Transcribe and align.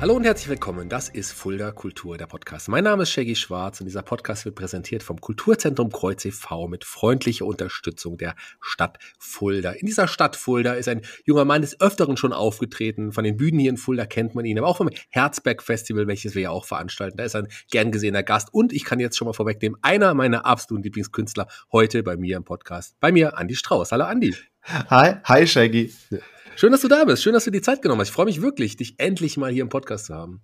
Hallo 0.00 0.14
und 0.14 0.22
herzlich 0.22 0.48
willkommen. 0.48 0.88
Das 0.88 1.08
ist 1.08 1.32
Fulda 1.32 1.72
Kultur, 1.72 2.16
der 2.16 2.28
Podcast. 2.28 2.68
Mein 2.68 2.84
Name 2.84 3.02
ist 3.02 3.10
Shaggy 3.10 3.34
Schwarz 3.34 3.80
und 3.80 3.86
dieser 3.86 4.02
Podcast 4.02 4.44
wird 4.44 4.54
präsentiert 4.54 5.02
vom 5.02 5.20
Kulturzentrum 5.20 5.90
Kreuz 5.90 6.24
e.V. 6.24 6.68
mit 6.68 6.84
freundlicher 6.84 7.44
Unterstützung 7.44 8.16
der 8.16 8.36
Stadt 8.60 9.00
Fulda. 9.18 9.72
In 9.72 9.88
dieser 9.88 10.06
Stadt 10.06 10.36
Fulda 10.36 10.74
ist 10.74 10.88
ein 10.88 11.02
junger 11.24 11.44
Mann 11.44 11.62
des 11.62 11.80
Öfteren 11.80 12.16
schon 12.16 12.32
aufgetreten. 12.32 13.10
Von 13.10 13.24
den 13.24 13.36
Bühnen 13.36 13.58
hier 13.58 13.70
in 13.70 13.76
Fulda 13.76 14.06
kennt 14.06 14.36
man 14.36 14.44
ihn, 14.44 14.56
aber 14.56 14.68
auch 14.68 14.76
vom 14.76 14.90
Herzberg 15.10 15.64
Festival, 15.64 16.06
welches 16.06 16.36
wir 16.36 16.42
ja 16.42 16.50
auch 16.50 16.64
veranstalten. 16.64 17.16
Da 17.16 17.24
ist 17.24 17.34
ein 17.34 17.48
gern 17.68 17.90
gesehener 17.90 18.22
Gast 18.22 18.54
und 18.54 18.72
ich 18.72 18.84
kann 18.84 19.00
jetzt 19.00 19.16
schon 19.16 19.26
mal 19.26 19.34
vorwegnehmen, 19.34 19.80
einer 19.82 20.14
meiner 20.14 20.46
absoluten 20.46 20.84
Lieblingskünstler 20.84 21.48
heute 21.72 22.04
bei 22.04 22.16
mir 22.16 22.36
im 22.36 22.44
Podcast. 22.44 22.94
Bei 23.00 23.10
mir 23.10 23.36
Andi 23.36 23.56
Strauß. 23.56 23.90
Hallo 23.90 24.04
Andi. 24.04 24.32
Hi, 24.62 25.16
hi 25.24 25.44
Shaggy. 25.44 25.92
Schön, 26.58 26.72
dass 26.72 26.80
du 26.80 26.88
da 26.88 27.04
bist. 27.04 27.22
Schön, 27.22 27.34
dass 27.34 27.44
du 27.44 27.52
die 27.52 27.60
Zeit 27.60 27.82
genommen 27.82 28.00
hast. 28.00 28.08
Ich 28.08 28.14
freue 28.14 28.26
mich 28.26 28.42
wirklich, 28.42 28.76
dich 28.76 28.98
endlich 28.98 29.36
mal 29.36 29.52
hier 29.52 29.62
im 29.62 29.68
Podcast 29.68 30.06
zu 30.06 30.14
haben. 30.16 30.42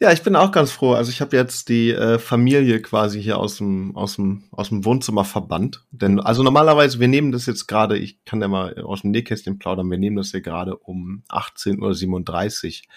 Ja, 0.00 0.10
ich 0.10 0.24
bin 0.24 0.34
auch 0.34 0.50
ganz 0.50 0.72
froh. 0.72 0.94
Also 0.94 1.12
ich 1.12 1.20
habe 1.20 1.36
jetzt 1.36 1.68
die 1.68 1.92
äh, 1.92 2.18
Familie 2.18 2.82
quasi 2.82 3.22
hier 3.22 3.38
aus 3.38 3.58
dem 3.58 3.94
aus 3.94 4.16
dem 4.16 4.42
aus 4.50 4.70
dem 4.70 4.84
Wohnzimmer 4.84 5.24
verbannt. 5.24 5.84
Denn 5.92 6.18
also 6.18 6.42
normalerweise 6.42 6.98
wir 6.98 7.06
nehmen 7.06 7.30
das 7.30 7.46
jetzt 7.46 7.68
gerade. 7.68 7.96
Ich 7.96 8.24
kann 8.24 8.40
ja 8.40 8.48
mal 8.48 8.82
aus 8.82 9.02
dem 9.02 9.12
Nähkästchen 9.12 9.60
plaudern. 9.60 9.88
Wir 9.92 9.98
nehmen 9.98 10.16
das 10.16 10.32
hier 10.32 10.40
gerade 10.40 10.76
um 10.76 11.22
18:37 11.28 12.82
Uhr 12.82 12.88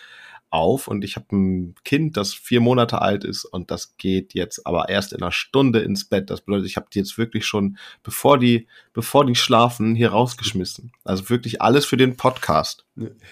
auf 0.49 0.87
und 0.87 1.03
ich 1.03 1.15
habe 1.15 1.35
ein 1.35 1.75
Kind, 1.83 2.17
das 2.17 2.33
vier 2.33 2.61
Monate 2.61 3.01
alt 3.01 3.23
ist 3.23 3.45
und 3.45 3.69
das 3.71 3.97
geht 3.97 4.33
jetzt 4.33 4.65
aber 4.65 4.89
erst 4.89 5.13
in 5.13 5.21
einer 5.21 5.31
Stunde 5.31 5.79
ins 5.79 6.05
Bett. 6.05 6.29
Das 6.29 6.41
bedeutet, 6.41 6.67
ich 6.67 6.77
habe 6.77 6.87
die 6.93 6.99
jetzt 6.99 7.17
wirklich 7.17 7.45
schon, 7.45 7.77
bevor 8.03 8.39
die, 8.39 8.67
bevor 8.93 9.25
die 9.25 9.35
schlafen, 9.35 9.95
hier 9.95 10.09
rausgeschmissen. 10.11 10.91
Also 11.03 11.29
wirklich 11.29 11.61
alles 11.61 11.85
für 11.85 11.97
den 11.97 12.15
Podcast. 12.15 12.85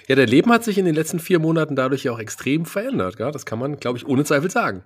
Ja, 0.08 0.16
dein 0.16 0.28
Leben 0.28 0.52
hat 0.52 0.64
sich 0.64 0.78
in 0.78 0.86
den 0.86 0.96
letzten 0.96 1.20
vier 1.20 1.40
Monaten 1.40 1.76
dadurch 1.76 2.04
ja 2.04 2.12
auch 2.12 2.20
extrem 2.20 2.66
verändert. 2.66 3.18
Gell? 3.18 3.32
Das 3.32 3.46
kann 3.46 3.60
man, 3.60 3.78
glaube 3.78 3.98
ich, 3.98 4.06
ohne 4.06 4.24
Zweifel 4.26 4.52
sagen. 4.52 4.84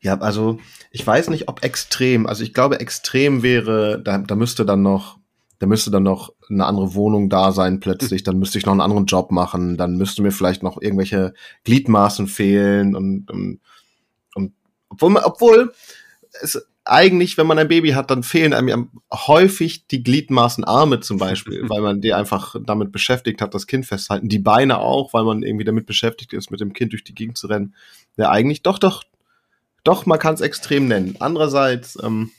Ja, 0.00 0.18
also 0.20 0.60
ich 0.90 1.06
weiß 1.06 1.30
nicht, 1.30 1.48
ob 1.48 1.64
extrem. 1.64 2.26
Also 2.26 2.44
ich 2.44 2.52
glaube, 2.52 2.80
extrem 2.80 3.42
wäre, 3.42 4.00
da, 4.02 4.18
da 4.18 4.36
müsste 4.36 4.66
dann 4.66 4.82
noch 4.82 5.18
da 5.58 5.66
müsste 5.66 5.90
dann 5.90 6.02
noch 6.02 6.32
eine 6.48 6.66
andere 6.66 6.94
Wohnung 6.94 7.28
da 7.30 7.52
sein 7.52 7.80
plötzlich, 7.80 8.22
dann 8.22 8.38
müsste 8.38 8.58
ich 8.58 8.66
noch 8.66 8.72
einen 8.72 8.80
anderen 8.80 9.06
Job 9.06 9.30
machen, 9.30 9.76
dann 9.76 9.96
müsste 9.96 10.22
mir 10.22 10.32
vielleicht 10.32 10.62
noch 10.62 10.80
irgendwelche 10.80 11.34
Gliedmaßen 11.64 12.26
fehlen 12.26 12.96
und, 12.96 13.30
und, 13.30 13.60
und 14.34 14.52
obwohl, 14.88 15.16
obwohl 15.16 15.72
es 16.42 16.66
eigentlich, 16.84 17.38
wenn 17.38 17.46
man 17.46 17.58
ein 17.58 17.68
Baby 17.68 17.90
hat, 17.90 18.10
dann 18.10 18.22
fehlen 18.22 18.52
einem 18.52 18.90
häufig 19.12 19.86
die 19.86 20.02
Gliedmaßen 20.02 20.64
Arme 20.64 21.00
zum 21.00 21.18
Beispiel, 21.18 21.64
weil 21.68 21.80
man 21.80 22.00
die 22.00 22.12
einfach 22.12 22.56
damit 22.62 22.92
beschäftigt 22.92 23.40
hat, 23.40 23.54
das 23.54 23.66
Kind 23.66 23.86
festhalten. 23.86 24.28
Die 24.28 24.38
Beine 24.38 24.78
auch, 24.78 25.14
weil 25.14 25.24
man 25.24 25.42
irgendwie 25.42 25.64
damit 25.64 25.86
beschäftigt 25.86 26.32
ist, 26.34 26.50
mit 26.50 26.60
dem 26.60 26.74
Kind 26.74 26.92
durch 26.92 27.04
die 27.04 27.14
Gegend 27.14 27.38
zu 27.38 27.46
rennen. 27.46 27.74
Ja, 28.16 28.30
eigentlich 28.30 28.62
doch, 28.62 28.78
doch, 28.78 29.04
doch, 29.82 30.04
man 30.06 30.18
kann 30.18 30.34
es 30.34 30.40
extrem 30.40 30.86
nennen. 30.86 31.16
Andererseits, 31.20 31.98
ähm, 32.02 32.30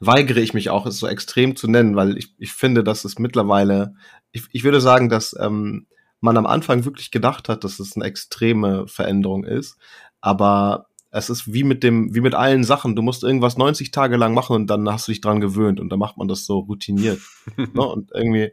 weigere 0.00 0.40
ich 0.40 0.54
mich 0.54 0.70
auch, 0.70 0.86
es 0.86 0.98
so 0.98 1.06
extrem 1.06 1.56
zu 1.56 1.68
nennen, 1.68 1.96
weil 1.96 2.16
ich, 2.18 2.34
ich 2.38 2.52
finde, 2.52 2.84
dass 2.84 3.04
es 3.04 3.18
mittlerweile, 3.18 3.94
ich, 4.32 4.44
ich 4.52 4.64
würde 4.64 4.80
sagen, 4.80 5.08
dass 5.08 5.36
ähm, 5.38 5.86
man 6.20 6.36
am 6.36 6.46
Anfang 6.46 6.84
wirklich 6.84 7.10
gedacht 7.10 7.48
hat, 7.48 7.64
dass 7.64 7.80
es 7.80 7.96
eine 7.96 8.04
extreme 8.04 8.86
Veränderung 8.86 9.44
ist, 9.44 9.76
aber 10.20 10.86
es 11.10 11.30
ist 11.30 11.52
wie 11.52 11.64
mit 11.64 11.82
dem, 11.82 12.14
wie 12.14 12.20
mit 12.20 12.34
allen 12.34 12.62
Sachen. 12.62 12.94
Du 12.94 13.02
musst 13.02 13.24
irgendwas 13.24 13.56
90 13.56 13.90
Tage 13.90 14.16
lang 14.16 14.32
machen 14.32 14.54
und 14.54 14.68
dann 14.68 14.88
hast 14.88 15.08
du 15.08 15.12
dich 15.12 15.20
dran 15.20 15.40
gewöhnt 15.40 15.80
und 15.80 15.88
dann 15.88 15.98
macht 15.98 16.16
man 16.16 16.28
das 16.28 16.46
so 16.46 16.60
routiniert. 16.60 17.20
ne? 17.56 17.82
Und 17.82 18.10
irgendwie 18.14 18.52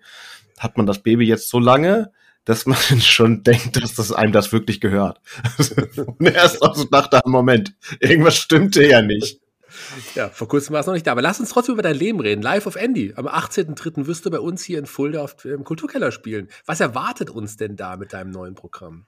hat 0.58 0.78
man 0.78 0.88
das 0.88 1.04
Baby 1.04 1.26
jetzt 1.26 1.50
so 1.50 1.60
lange, 1.60 2.12
dass 2.46 2.66
man 2.66 2.78
schon 3.02 3.44
denkt, 3.44 3.82
dass 3.82 3.96
das 3.96 4.12
einem 4.12 4.32
das 4.32 4.52
wirklich 4.52 4.82
gehört. 4.82 5.20
und 5.98 6.26
erst 6.26 6.62
auch 6.64 6.76
so 6.76 6.88
nach 6.90 7.08
dem 7.08 7.32
Moment, 7.32 7.76
irgendwas 8.00 8.38
stimmte 8.38 8.88
ja 8.88 9.02
nicht. 9.02 9.40
Ja, 10.16 10.30
vor 10.30 10.48
kurzem 10.48 10.74
war 10.74 10.82
es 10.82 10.88
noch 10.88 10.94
nicht 10.94 11.08
da. 11.08 11.12
Aber 11.12 11.22
lass 11.22 11.40
uns 11.40 11.50
trotzdem 11.50 11.74
über 11.74 11.82
dein 11.82 11.96
Leben 11.96 12.20
reden. 12.20 12.42
Live 12.42 12.66
of 12.66 12.76
Andy. 12.76 13.14
Am 13.16 13.28
18.03. 13.28 14.08
wirst 14.08 14.26
du 14.26 14.32
bei 14.32 14.40
uns 14.40 14.64
hier 14.64 14.80
in 14.80 14.86
Fulda 14.86 15.22
auf, 15.22 15.44
im 15.46 15.64
Kulturkeller 15.64 16.12
spielen. 16.12 16.48
Was 16.66 16.80
erwartet 16.80 17.30
uns 17.30 17.58
denn 17.58 17.76
da 17.76 17.98
mit 17.98 18.14
deinem 18.14 18.32
neuen 18.32 18.56
Programm? 18.56 19.06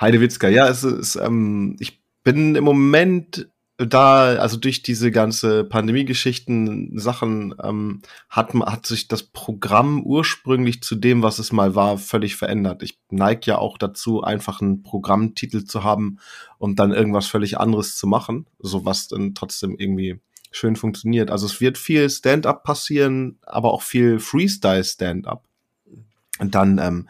Heidewitzka, 0.00 0.48
ja, 0.48 0.68
es 0.68 0.84
ist, 0.84 1.16
ähm, 1.16 1.76
ich 1.80 2.02
bin 2.24 2.54
im 2.54 2.64
Moment 2.64 3.48
da, 3.86 4.36
also 4.36 4.56
durch 4.56 4.82
diese 4.82 5.10
ganze 5.10 5.64
Pandemie-Geschichten, 5.64 6.98
Sachen, 6.98 7.54
ähm, 7.62 8.02
hat, 8.28 8.54
hat 8.54 8.86
sich 8.86 9.08
das 9.08 9.22
Programm 9.22 10.02
ursprünglich 10.02 10.82
zu 10.82 10.94
dem, 10.94 11.22
was 11.22 11.38
es 11.38 11.52
mal 11.52 11.74
war, 11.74 11.98
völlig 11.98 12.36
verändert. 12.36 12.82
Ich 12.82 12.98
neige 13.10 13.42
ja 13.46 13.58
auch 13.58 13.78
dazu, 13.78 14.22
einfach 14.22 14.60
einen 14.60 14.82
Programmtitel 14.82 15.64
zu 15.64 15.84
haben 15.84 16.18
und 16.58 16.78
dann 16.78 16.92
irgendwas 16.92 17.26
völlig 17.26 17.58
anderes 17.58 17.96
zu 17.96 18.06
machen, 18.06 18.46
so 18.58 18.84
was 18.84 19.08
dann 19.08 19.34
trotzdem 19.34 19.76
irgendwie 19.78 20.20
schön 20.50 20.76
funktioniert. 20.76 21.30
Also 21.30 21.46
es 21.46 21.60
wird 21.60 21.78
viel 21.78 22.08
Stand-up 22.08 22.62
passieren, 22.64 23.38
aber 23.42 23.72
auch 23.72 23.82
viel 23.82 24.18
Freestyle-Stand-up. 24.18 25.44
Und 26.42 26.56
dann 26.56 26.78
ähm, 26.78 27.08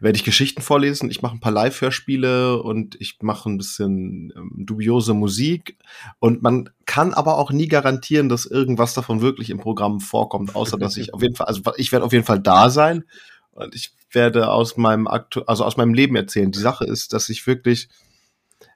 werde 0.00 0.16
ich 0.16 0.24
Geschichten 0.24 0.60
vorlesen. 0.60 1.10
Ich 1.10 1.22
mache 1.22 1.34
ein 1.34 1.40
paar 1.40 1.50
Live-Hörspiele 1.50 2.62
und 2.62 2.94
ich 3.00 3.16
mache 3.22 3.48
ein 3.48 3.56
bisschen 3.56 4.34
ähm, 4.36 4.52
dubiose 4.54 5.14
Musik. 5.14 5.78
Und 6.18 6.42
man 6.42 6.68
kann 6.84 7.14
aber 7.14 7.38
auch 7.38 7.50
nie 7.50 7.68
garantieren, 7.68 8.28
dass 8.28 8.44
irgendwas 8.44 8.92
davon 8.92 9.22
wirklich 9.22 9.48
im 9.48 9.58
Programm 9.58 10.00
vorkommt, 10.00 10.54
außer 10.54 10.76
dass 10.76 10.98
ich 10.98 11.14
auf 11.14 11.22
jeden 11.22 11.34
Fall, 11.34 11.46
also 11.46 11.62
ich 11.78 11.90
werde 11.90 12.04
auf 12.04 12.12
jeden 12.12 12.26
Fall 12.26 12.38
da 12.38 12.68
sein 12.68 13.04
und 13.50 13.74
ich 13.74 13.94
werde 14.12 14.50
aus 14.50 14.76
meinem 14.76 15.06
aktu 15.06 15.40
also 15.46 15.64
aus 15.64 15.78
meinem 15.78 15.94
Leben 15.94 16.14
erzählen. 16.14 16.52
Die 16.52 16.58
Sache 16.58 16.84
ist, 16.84 17.14
dass 17.14 17.30
ich 17.30 17.46
wirklich, 17.46 17.88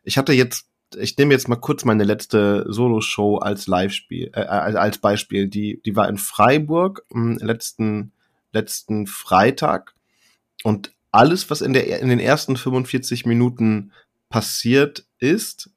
ich 0.02 0.16
hatte 0.16 0.32
jetzt 0.32 0.66
ich 0.96 1.16
nehme 1.18 1.32
jetzt 1.34 1.46
mal 1.46 1.56
kurz 1.56 1.84
meine 1.84 2.02
letzte 2.02 2.64
Solo-Show 2.66 3.36
als 3.36 3.68
Live-Spiel, 3.68 4.32
äh, 4.34 4.40
als 4.40 4.98
Beispiel. 4.98 5.46
Die, 5.46 5.80
die 5.84 5.94
war 5.94 6.08
in 6.08 6.18
Freiburg 6.18 7.04
im 7.10 7.36
letzten 7.36 8.12
letzten 8.52 9.06
Freitag. 9.06 9.94
Und 10.62 10.92
alles, 11.12 11.50
was 11.50 11.60
in, 11.60 11.72
der, 11.72 12.00
in 12.00 12.08
den 12.08 12.20
ersten 12.20 12.56
45 12.56 13.26
Minuten 13.26 13.92
passiert 14.28 15.04
ist, 15.18 15.70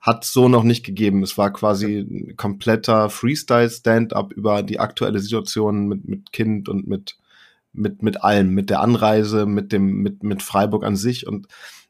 hat 0.00 0.24
so 0.24 0.48
noch 0.48 0.62
nicht 0.62 0.84
gegeben. 0.84 1.22
Es 1.22 1.36
war 1.36 1.52
quasi 1.52 1.98
ein 2.00 2.36
kompletter 2.36 3.10
Freestyle-Stand-up 3.10 4.32
über 4.32 4.62
die 4.62 4.80
aktuelle 4.80 5.20
Situation 5.20 5.86
mit, 5.86 6.08
mit 6.08 6.32
Kind 6.32 6.68
und 6.68 6.88
mit, 6.88 7.18
mit, 7.72 8.02
mit 8.02 8.24
allem, 8.24 8.54
mit 8.54 8.70
der 8.70 8.80
Anreise, 8.80 9.44
mit 9.46 9.72
dem, 9.72 10.02
mit, 10.02 10.22
mit 10.22 10.42
Freiburg 10.42 10.84
an 10.84 10.96
sich. 10.96 11.26
Und 11.26 11.48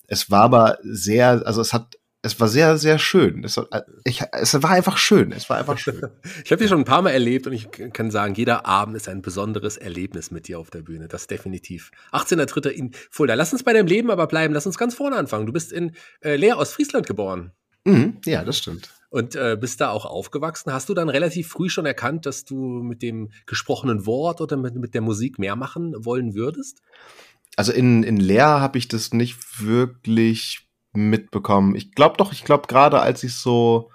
es 0.09 0.31
war 0.31 0.43
aber 0.43 0.79
sehr, 0.83 1.47
also 1.47 1.61
es 1.61 1.73
hat 1.73 2.00
es 2.23 2.39
war 2.39 2.49
sehr, 2.49 2.77
sehr 2.77 2.99
schön. 2.99 3.45
Es 3.45 3.57
war, 3.57 3.67
ich, 4.05 4.23
es 4.33 4.63
war 4.63 4.71
einfach 4.71 4.99
schön. 4.99 5.33
Es 5.33 5.49
war 5.49 5.57
einfach 5.59 5.79
schön. 5.79 6.03
ich 6.45 6.53
habe 6.53 6.61
dich 6.61 6.69
schon 6.69 6.81
ein 6.81 6.85
paar 6.85 7.01
Mal 7.01 7.11
erlebt 7.11 7.47
und 7.47 7.55
ich 7.55 7.69
kann 7.93 8.11
sagen, 8.11 8.35
jeder 8.35 8.67
Abend 8.67 8.97
ist 8.97 9.09
ein 9.09 9.23
besonderes 9.23 9.79
Erlebnis 9.79 10.31
mit 10.31 10.47
dir 10.47 10.59
auf 10.59 10.71
der 10.71 10.83
Bühne. 10.83 11.09
Das 11.09 11.27
definitiv. 11.29 11.91
18.3. 12.13 12.69
in 12.69 12.91
Fulda. 13.11 13.35
Lass 13.35 13.53
uns 13.53 13.63
bei 13.63 13.73
deinem 13.73 13.87
Leben 13.87 14.11
aber 14.11 14.27
bleiben. 14.27 14.53
Lass 14.53 14.67
uns 14.67 14.77
ganz 14.77 14.95
vorne 14.95 15.17
anfangen. 15.17 15.47
Du 15.47 15.53
bist 15.53 15.73
in 15.73 15.93
äh, 16.21 16.37
Leer 16.37 16.59
aus 16.59 16.73
Friesland 16.73 17.07
geboren. 17.07 17.53
Mhm, 17.85 18.19
ja, 18.27 18.45
das 18.45 18.59
stimmt. 18.59 18.91
Und 19.09 19.35
äh, 19.35 19.57
bist 19.59 19.81
da 19.81 19.91
auch 19.91 20.05
aufgewachsen. 20.05 20.73
Hast 20.73 20.91
du 20.91 20.95
dann 20.95 21.09
relativ 21.09 21.49
früh 21.49 21.71
schon 21.71 21.87
erkannt, 21.87 22.27
dass 22.27 22.45
du 22.45 22.83
mit 22.83 23.01
dem 23.01 23.31
gesprochenen 23.47 24.05
Wort 24.05 24.43
oder 24.43 24.59
mit, 24.59 24.75
mit 24.75 24.93
der 24.93 25.01
Musik 25.01 25.39
mehr 25.39 25.57
machen 25.57 25.95
wollen 25.97 26.35
würdest? 26.35 26.83
Also 27.57 27.73
in, 27.73 28.03
in 28.03 28.19
Leer 28.19 28.61
habe 28.61 28.77
ich 28.77 28.89
das 28.89 29.13
nicht 29.15 29.63
wirklich 29.65 30.70
mitbekommen. 30.93 31.75
Ich 31.75 31.93
glaube 31.95 32.17
doch, 32.17 32.33
ich 32.33 32.45
glaube 32.45 32.67
gerade 32.67 33.01
als 33.01 33.23
ich 33.23 33.35
so 33.35 33.91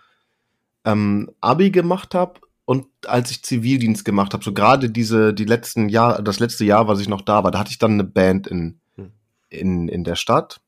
ähm, 0.85 1.31
Abi 1.41 1.71
gemacht 1.71 2.15
habe 2.15 2.39
und 2.65 2.87
als 3.05 3.31
ich 3.31 3.43
Zivildienst 3.43 4.05
gemacht 4.05 4.33
habe, 4.33 4.43
so 4.43 4.53
gerade 4.53 4.89
diese 4.89 5.33
die 5.33 5.45
letzten 5.45 5.89
Jahr, 5.89 6.21
das 6.21 6.39
letzte 6.39 6.65
Jahr, 6.65 6.87
was 6.87 6.99
ich 6.99 7.09
noch 7.09 7.21
da 7.21 7.43
war, 7.43 7.51
da 7.51 7.59
hatte 7.59 7.71
ich 7.71 7.79
dann 7.79 7.93
eine 7.93 8.03
Band 8.03 8.47
in 8.47 8.79
hm. 8.95 9.11
in 9.49 9.87
in 9.87 10.03
der 10.03 10.15
Stadt. 10.15 10.61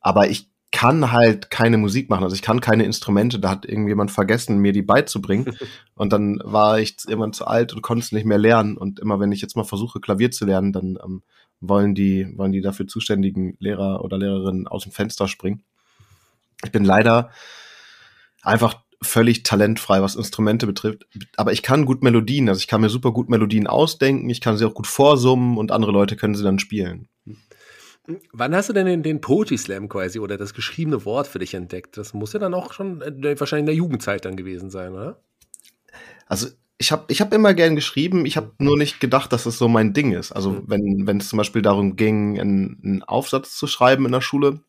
Aber 0.00 0.30
ich 0.30 0.50
kann 0.72 1.10
halt 1.10 1.50
keine 1.50 1.78
Musik 1.78 2.08
machen, 2.10 2.22
also 2.22 2.34
ich 2.34 2.42
kann 2.42 2.60
keine 2.60 2.84
Instrumente, 2.84 3.40
da 3.40 3.50
hat 3.50 3.66
irgendjemand 3.66 4.10
vergessen, 4.10 4.58
mir 4.58 4.72
die 4.72 4.82
beizubringen. 4.82 5.56
und 5.94 6.12
dann 6.12 6.40
war 6.44 6.78
ich 6.78 6.96
irgendwann 7.06 7.32
zu 7.32 7.46
alt 7.46 7.72
und 7.72 7.82
konnte 7.82 8.04
es 8.04 8.12
nicht 8.12 8.24
mehr 8.24 8.38
lernen. 8.38 8.76
Und 8.76 9.00
immer 9.00 9.18
wenn 9.18 9.32
ich 9.32 9.42
jetzt 9.42 9.56
mal 9.56 9.64
versuche, 9.64 10.00
Klavier 10.00 10.30
zu 10.30 10.46
lernen, 10.46 10.72
dann 10.72 10.98
ähm, 11.04 11.22
wollen 11.60 11.94
die, 11.94 12.26
wollen 12.36 12.52
die 12.52 12.60
dafür 12.60 12.86
zuständigen 12.86 13.56
Lehrer 13.60 14.02
oder 14.04 14.18
Lehrerinnen 14.18 14.66
aus 14.66 14.84
dem 14.84 14.92
Fenster 14.92 15.28
springen. 15.28 15.62
Ich 16.64 16.72
bin 16.72 16.84
leider 16.84 17.30
einfach 18.42 18.82
völlig 19.02 19.42
talentfrei, 19.42 20.02
was 20.02 20.16
Instrumente 20.16 20.66
betrifft. 20.66 21.06
Aber 21.36 21.52
ich 21.52 21.62
kann 21.62 21.86
gut 21.86 22.02
Melodien, 22.02 22.48
also 22.48 22.58
ich 22.58 22.66
kann 22.66 22.80
mir 22.80 22.90
super 22.90 23.12
gut 23.12 23.30
Melodien 23.30 23.66
ausdenken, 23.66 24.28
ich 24.28 24.40
kann 24.40 24.56
sie 24.56 24.66
auch 24.66 24.74
gut 24.74 24.86
vorsummen 24.86 25.56
und 25.56 25.72
andere 25.72 25.92
Leute 25.92 26.16
können 26.16 26.34
sie 26.34 26.44
dann 26.44 26.58
spielen. 26.58 27.08
Wann 28.32 28.54
hast 28.54 28.68
du 28.68 28.72
denn 28.72 28.86
den, 28.86 29.02
den 29.02 29.20
Poetry 29.20 29.56
Slam 29.56 29.88
quasi 29.88 30.18
oder 30.18 30.36
das 30.36 30.52
geschriebene 30.52 31.04
Wort 31.04 31.28
für 31.28 31.38
dich 31.38 31.54
entdeckt? 31.54 31.96
Das 31.96 32.12
muss 32.12 32.32
ja 32.32 32.40
dann 32.40 32.54
auch 32.54 32.72
schon 32.72 33.00
äh, 33.02 33.38
wahrscheinlich 33.38 33.62
in 33.62 33.66
der 33.66 33.74
Jugendzeit 33.74 34.24
dann 34.24 34.36
gewesen 34.36 34.70
sein, 34.70 34.92
oder? 34.92 35.22
Also 36.26 36.48
ich 36.80 36.92
habe 36.92 37.04
ich 37.08 37.20
hab 37.20 37.34
immer 37.34 37.52
gern 37.52 37.76
geschrieben, 37.76 38.24
ich 38.24 38.38
habe 38.38 38.52
nur 38.58 38.78
nicht 38.78 39.00
gedacht, 39.00 39.34
dass 39.34 39.44
es 39.44 39.58
so 39.58 39.68
mein 39.68 39.92
Ding 39.92 40.12
ist. 40.12 40.32
Also 40.32 40.52
mhm. 40.52 40.64
wenn 40.66 41.06
wenn 41.06 41.18
es 41.18 41.28
zum 41.28 41.36
Beispiel 41.36 41.60
darum 41.60 41.94
ging, 41.94 42.40
einen, 42.40 42.80
einen 42.82 43.02
Aufsatz 43.02 43.54
zu 43.54 43.66
schreiben 43.66 44.06
in 44.06 44.12
der 44.12 44.22
Schule 44.22 44.60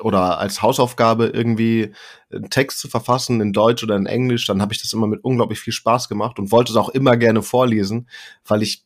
oder 0.00 0.38
als 0.38 0.60
Hausaufgabe 0.60 1.26
irgendwie 1.26 1.92
einen 2.32 2.50
Text 2.50 2.80
zu 2.80 2.88
verfassen 2.88 3.40
in 3.40 3.52
Deutsch 3.52 3.84
oder 3.84 3.94
in 3.94 4.06
Englisch, 4.06 4.44
dann 4.46 4.60
habe 4.60 4.72
ich 4.72 4.82
das 4.82 4.92
immer 4.92 5.06
mit 5.06 5.22
unglaublich 5.22 5.60
viel 5.60 5.72
Spaß 5.72 6.08
gemacht 6.08 6.40
und 6.40 6.50
wollte 6.50 6.72
es 6.72 6.76
auch 6.76 6.88
immer 6.88 7.16
gerne 7.16 7.42
vorlesen, 7.42 8.08
weil 8.44 8.62
ich 8.62 8.84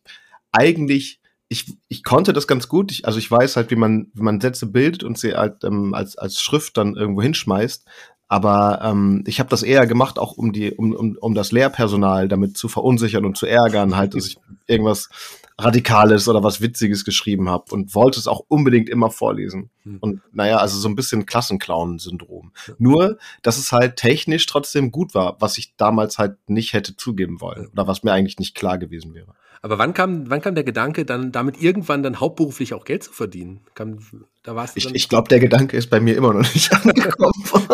eigentlich 0.52 1.20
ich, 1.48 1.76
ich 1.88 2.04
konnte 2.04 2.32
das 2.32 2.46
ganz 2.46 2.68
gut. 2.68 2.90
Ich, 2.90 3.06
also 3.06 3.18
ich 3.18 3.30
weiß 3.30 3.56
halt, 3.56 3.70
wie 3.70 3.76
man, 3.76 4.10
wie 4.14 4.22
man 4.22 4.40
Sätze 4.40 4.66
bildet 4.66 5.04
und 5.04 5.18
sie 5.18 5.34
halt 5.34 5.62
ähm, 5.64 5.94
als, 5.94 6.16
als 6.16 6.40
Schrift 6.40 6.76
dann 6.76 6.96
irgendwo 6.96 7.22
hinschmeißt. 7.22 7.86
Aber 8.28 8.80
ähm, 8.82 9.22
ich 9.26 9.38
habe 9.38 9.50
das 9.50 9.62
eher 9.62 9.86
gemacht, 9.86 10.18
auch 10.18 10.36
um 10.36 10.52
die, 10.52 10.72
um, 10.72 10.92
um, 10.92 11.16
um 11.20 11.34
das 11.34 11.52
Lehrpersonal 11.52 12.28
damit 12.28 12.56
zu 12.56 12.68
verunsichern 12.68 13.24
und 13.24 13.36
zu 13.36 13.46
ärgern, 13.46 13.96
halt, 13.96 14.14
dass 14.14 14.26
ich 14.26 14.38
irgendwas 14.66 15.08
Radikales 15.56 16.28
oder 16.28 16.42
was 16.42 16.60
Witziges 16.60 17.04
geschrieben 17.04 17.48
habe 17.48 17.72
und 17.72 17.94
wollte 17.94 18.18
es 18.18 18.26
auch 18.26 18.44
unbedingt 18.48 18.88
immer 18.88 19.10
vorlesen. 19.10 19.70
Hm. 19.84 19.98
Und 20.00 20.20
naja, 20.32 20.56
also 20.56 20.78
so 20.78 20.88
ein 20.88 20.96
bisschen 20.96 21.26
Klassenclown-Syndrom. 21.26 22.52
Nur, 22.78 23.18
dass 23.42 23.58
es 23.58 23.70
halt 23.70 23.96
technisch 23.96 24.46
trotzdem 24.46 24.90
gut 24.90 25.14
war, 25.14 25.36
was 25.40 25.56
ich 25.58 25.76
damals 25.76 26.18
halt 26.18 26.38
nicht 26.48 26.72
hätte 26.72 26.96
zugeben 26.96 27.40
wollen 27.40 27.68
oder 27.68 27.86
was 27.86 28.02
mir 28.02 28.12
eigentlich 28.12 28.38
nicht 28.38 28.56
klar 28.56 28.78
gewesen 28.78 29.14
wäre. 29.14 29.34
Aber 29.64 29.78
wann 29.78 29.94
kam, 29.94 30.28
wann 30.28 30.42
kam 30.42 30.54
der 30.54 30.62
Gedanke, 30.62 31.06
dann 31.06 31.32
damit 31.32 31.58
irgendwann 31.58 32.02
dann 32.02 32.20
hauptberuflich 32.20 32.74
auch 32.74 32.84
Geld 32.84 33.02
zu 33.02 33.12
verdienen? 33.12 33.60
Kam, 33.74 33.96
da 34.42 34.54
warst 34.54 34.76
ich 34.76 34.94
ich 34.94 35.08
glaube, 35.08 35.28
der 35.28 35.40
Gedanke 35.40 35.78
ist 35.78 35.88
bei 35.88 36.00
mir 36.00 36.18
immer 36.18 36.34
noch 36.34 36.52
nicht 36.52 36.70
angekommen. 36.74 37.32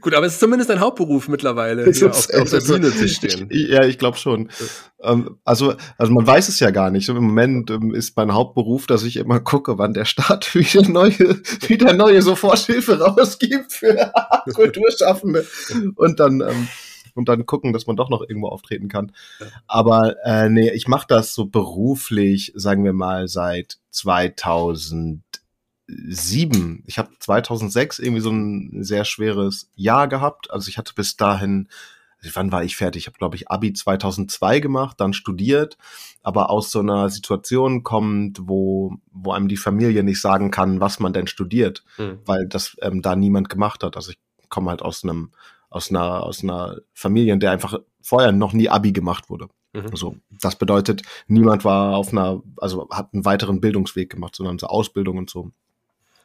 Gut, 0.00 0.14
aber 0.14 0.26
es 0.26 0.34
ist 0.34 0.38
zumindest 0.38 0.70
ein 0.70 0.78
Hauptberuf 0.78 1.26
mittlerweile, 1.26 1.88
auf, 1.88 2.28
auf, 2.34 2.50
der 2.50 2.60
Bühne 2.60 2.94
zu 2.94 3.08
stehen. 3.08 3.48
Ich, 3.50 3.68
ja, 3.68 3.84
ich 3.84 3.98
glaube 3.98 4.16
schon. 4.16 4.48
Ähm, 5.02 5.40
also, 5.44 5.74
also 5.96 6.12
man 6.12 6.24
weiß 6.24 6.48
es 6.48 6.60
ja 6.60 6.70
gar 6.70 6.92
nicht. 6.92 7.08
Im 7.08 7.16
Moment 7.16 7.72
ähm, 7.72 7.92
ist 7.92 8.16
mein 8.16 8.32
Hauptberuf, 8.32 8.86
dass 8.86 9.02
ich 9.02 9.16
immer 9.16 9.40
gucke, 9.40 9.78
wann 9.78 9.92
der 9.92 10.04
Staat 10.04 10.54
wieder 10.54 10.88
neue, 10.88 11.42
wieder 11.66 11.94
neue 11.94 12.22
Soforthilfe 12.22 13.00
rausgibt 13.00 13.72
für 13.72 14.12
Kulturschaffende. 14.54 15.44
Und 15.96 16.20
dann 16.20 16.42
ähm, 16.42 16.68
und 17.14 17.28
dann 17.28 17.46
gucken, 17.46 17.72
dass 17.72 17.86
man 17.86 17.96
doch 17.96 18.10
noch 18.10 18.22
irgendwo 18.22 18.48
auftreten 18.48 18.88
kann. 18.88 19.12
Ja. 19.40 19.46
Aber 19.66 20.16
äh, 20.24 20.48
nee, 20.48 20.70
ich 20.70 20.88
mache 20.88 21.06
das 21.08 21.34
so 21.34 21.46
beruflich, 21.46 22.52
sagen 22.54 22.84
wir 22.84 22.92
mal, 22.92 23.28
seit 23.28 23.78
2007. 23.90 25.22
Ich 26.86 26.98
habe 26.98 27.10
2006 27.18 27.98
irgendwie 27.98 28.22
so 28.22 28.30
ein 28.30 28.82
sehr 28.82 29.04
schweres 29.04 29.70
Jahr 29.74 30.08
gehabt. 30.08 30.50
Also 30.50 30.68
ich 30.68 30.78
hatte 30.78 30.94
bis 30.94 31.16
dahin 31.16 31.68
wann 32.34 32.52
war 32.52 32.64
ich 32.64 32.76
fertig? 32.76 33.02
Ich 33.02 33.06
habe, 33.06 33.18
glaube 33.18 33.36
ich, 33.36 33.50
Abi 33.50 33.72
2002 33.72 34.60
gemacht, 34.60 35.00
dann 35.00 35.12
studiert, 35.12 35.78
aber 36.22 36.50
aus 36.50 36.70
so 36.70 36.80
einer 36.80 37.08
Situation 37.10 37.82
kommt, 37.82 38.40
wo, 38.42 38.96
wo 39.12 39.32
einem 39.32 39.48
die 39.48 39.56
Familie 39.56 40.02
nicht 40.02 40.20
sagen 40.20 40.50
kann, 40.50 40.80
was 40.80 41.00
man 41.00 41.12
denn 41.12 41.26
studiert, 41.26 41.84
mhm. 41.96 42.18
weil 42.24 42.48
das 42.48 42.76
ähm, 42.82 43.02
da 43.02 43.14
niemand 43.14 43.48
gemacht 43.48 43.84
hat. 43.84 43.96
Also 43.96 44.10
ich 44.10 44.18
komme 44.48 44.70
halt 44.70 44.82
aus 44.82 45.04
einem 45.04 45.30
aus 45.70 45.90
einer, 45.90 46.22
aus 46.22 46.42
einer 46.42 46.78
Familie, 46.94 47.32
in 47.32 47.40
der 47.40 47.50
einfach 47.50 47.78
vorher 48.00 48.32
noch 48.32 48.52
nie 48.52 48.68
Abi 48.68 48.92
gemacht 48.92 49.28
wurde. 49.30 49.48
Mhm. 49.72 49.94
So, 49.94 50.16
das 50.30 50.56
bedeutet, 50.56 51.02
niemand 51.26 51.64
war 51.64 51.96
auf 51.96 52.12
einer, 52.12 52.42
also 52.56 52.88
hat 52.90 53.12
einen 53.12 53.24
weiteren 53.24 53.60
Bildungsweg 53.60 54.10
gemacht, 54.10 54.34
sondern 54.34 54.58
so 54.58 54.66
Ausbildung 54.66 55.18
und 55.18 55.30
so. 55.30 55.50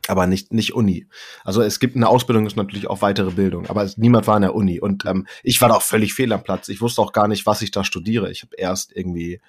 Aber 0.07 0.27
nicht, 0.27 0.51
nicht 0.51 0.73
Uni. 0.73 1.07
Also 1.45 1.61
es 1.61 1.79
gibt 1.79 1.95
eine 1.95 2.09
Ausbildung, 2.09 2.45
ist 2.45 2.57
natürlich 2.57 2.87
auch 2.87 3.01
weitere 3.01 3.31
Bildung, 3.31 3.67
aber 3.67 3.83
es, 3.83 3.97
niemand 3.97 4.27
war 4.27 4.35
in 4.35 4.41
der 4.41 4.55
Uni. 4.55 4.81
Und 4.81 5.05
ähm, 5.05 5.27
ich 5.43 5.61
war 5.61 5.69
da 5.69 5.75
auch 5.75 5.81
völlig 5.81 6.13
fehl 6.13 6.33
am 6.33 6.43
Platz. 6.43 6.67
Ich 6.67 6.81
wusste 6.81 7.01
auch 7.01 7.13
gar 7.13 7.29
nicht, 7.29 7.45
was 7.45 7.61
ich 7.61 7.71
da 7.71 7.85
studiere. 7.85 8.29
Ich 8.29 8.41
habe 8.41 8.55
erst 8.57 8.93
irgendwie 8.93 9.39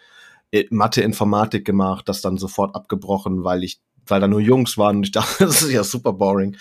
äh, 0.53 0.67
Mathe, 0.71 1.03
Informatik 1.03 1.65
gemacht, 1.65 2.09
das 2.09 2.21
dann 2.21 2.39
sofort 2.39 2.77
abgebrochen, 2.77 3.43
weil 3.43 3.65
ich 3.65 3.81
weil 4.07 4.21
da 4.21 4.29
nur 4.29 4.41
Jungs 4.41 4.77
waren 4.79 4.99
und 4.99 5.07
ich 5.07 5.13
dachte, 5.13 5.45
das 5.47 5.63
ist 5.63 5.73
ja 5.73 5.85
super 5.85 6.13
boring. 6.13 6.57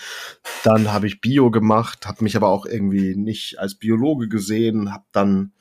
Dann 0.63 0.91
habe 0.91 1.07
ich 1.07 1.21
Bio 1.21 1.51
gemacht, 1.51 2.05
habe 2.05 2.23
mich 2.23 2.35
aber 2.35 2.49
auch 2.49 2.65
irgendwie 2.65 3.15
nicht 3.15 3.59
als 3.59 3.75
Biologe 3.75 4.27
gesehen, 4.27 4.93
habe 4.93 5.05
dann 5.11 5.53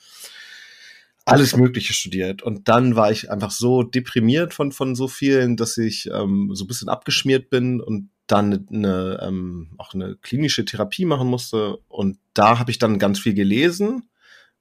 alles 1.24 1.56
Mögliche 1.56 1.92
studiert. 1.92 2.42
Und 2.42 2.68
dann 2.68 2.96
war 2.96 3.12
ich 3.12 3.30
einfach 3.30 3.52
so 3.52 3.82
deprimiert 3.82 4.54
von 4.54 4.72
von 4.72 4.94
so 4.94 5.08
vielen, 5.08 5.56
dass 5.56 5.78
ich 5.78 6.10
ähm, 6.12 6.50
so 6.52 6.64
ein 6.64 6.68
bisschen 6.68 6.88
abgeschmiert 6.88 7.48
bin 7.48 7.80
und 7.80 8.10
dann 8.26 8.66
eine, 8.72 9.20
ähm, 9.22 9.70
auch 9.78 9.94
eine 9.94 10.16
klinische 10.16 10.64
Therapie 10.64 11.04
machen 11.04 11.28
musste. 11.28 11.78
Und 11.88 12.18
da 12.34 12.58
habe 12.58 12.70
ich 12.70 12.78
dann 12.78 12.98
ganz 12.98 13.18
viel 13.18 13.34
gelesen 13.34 14.08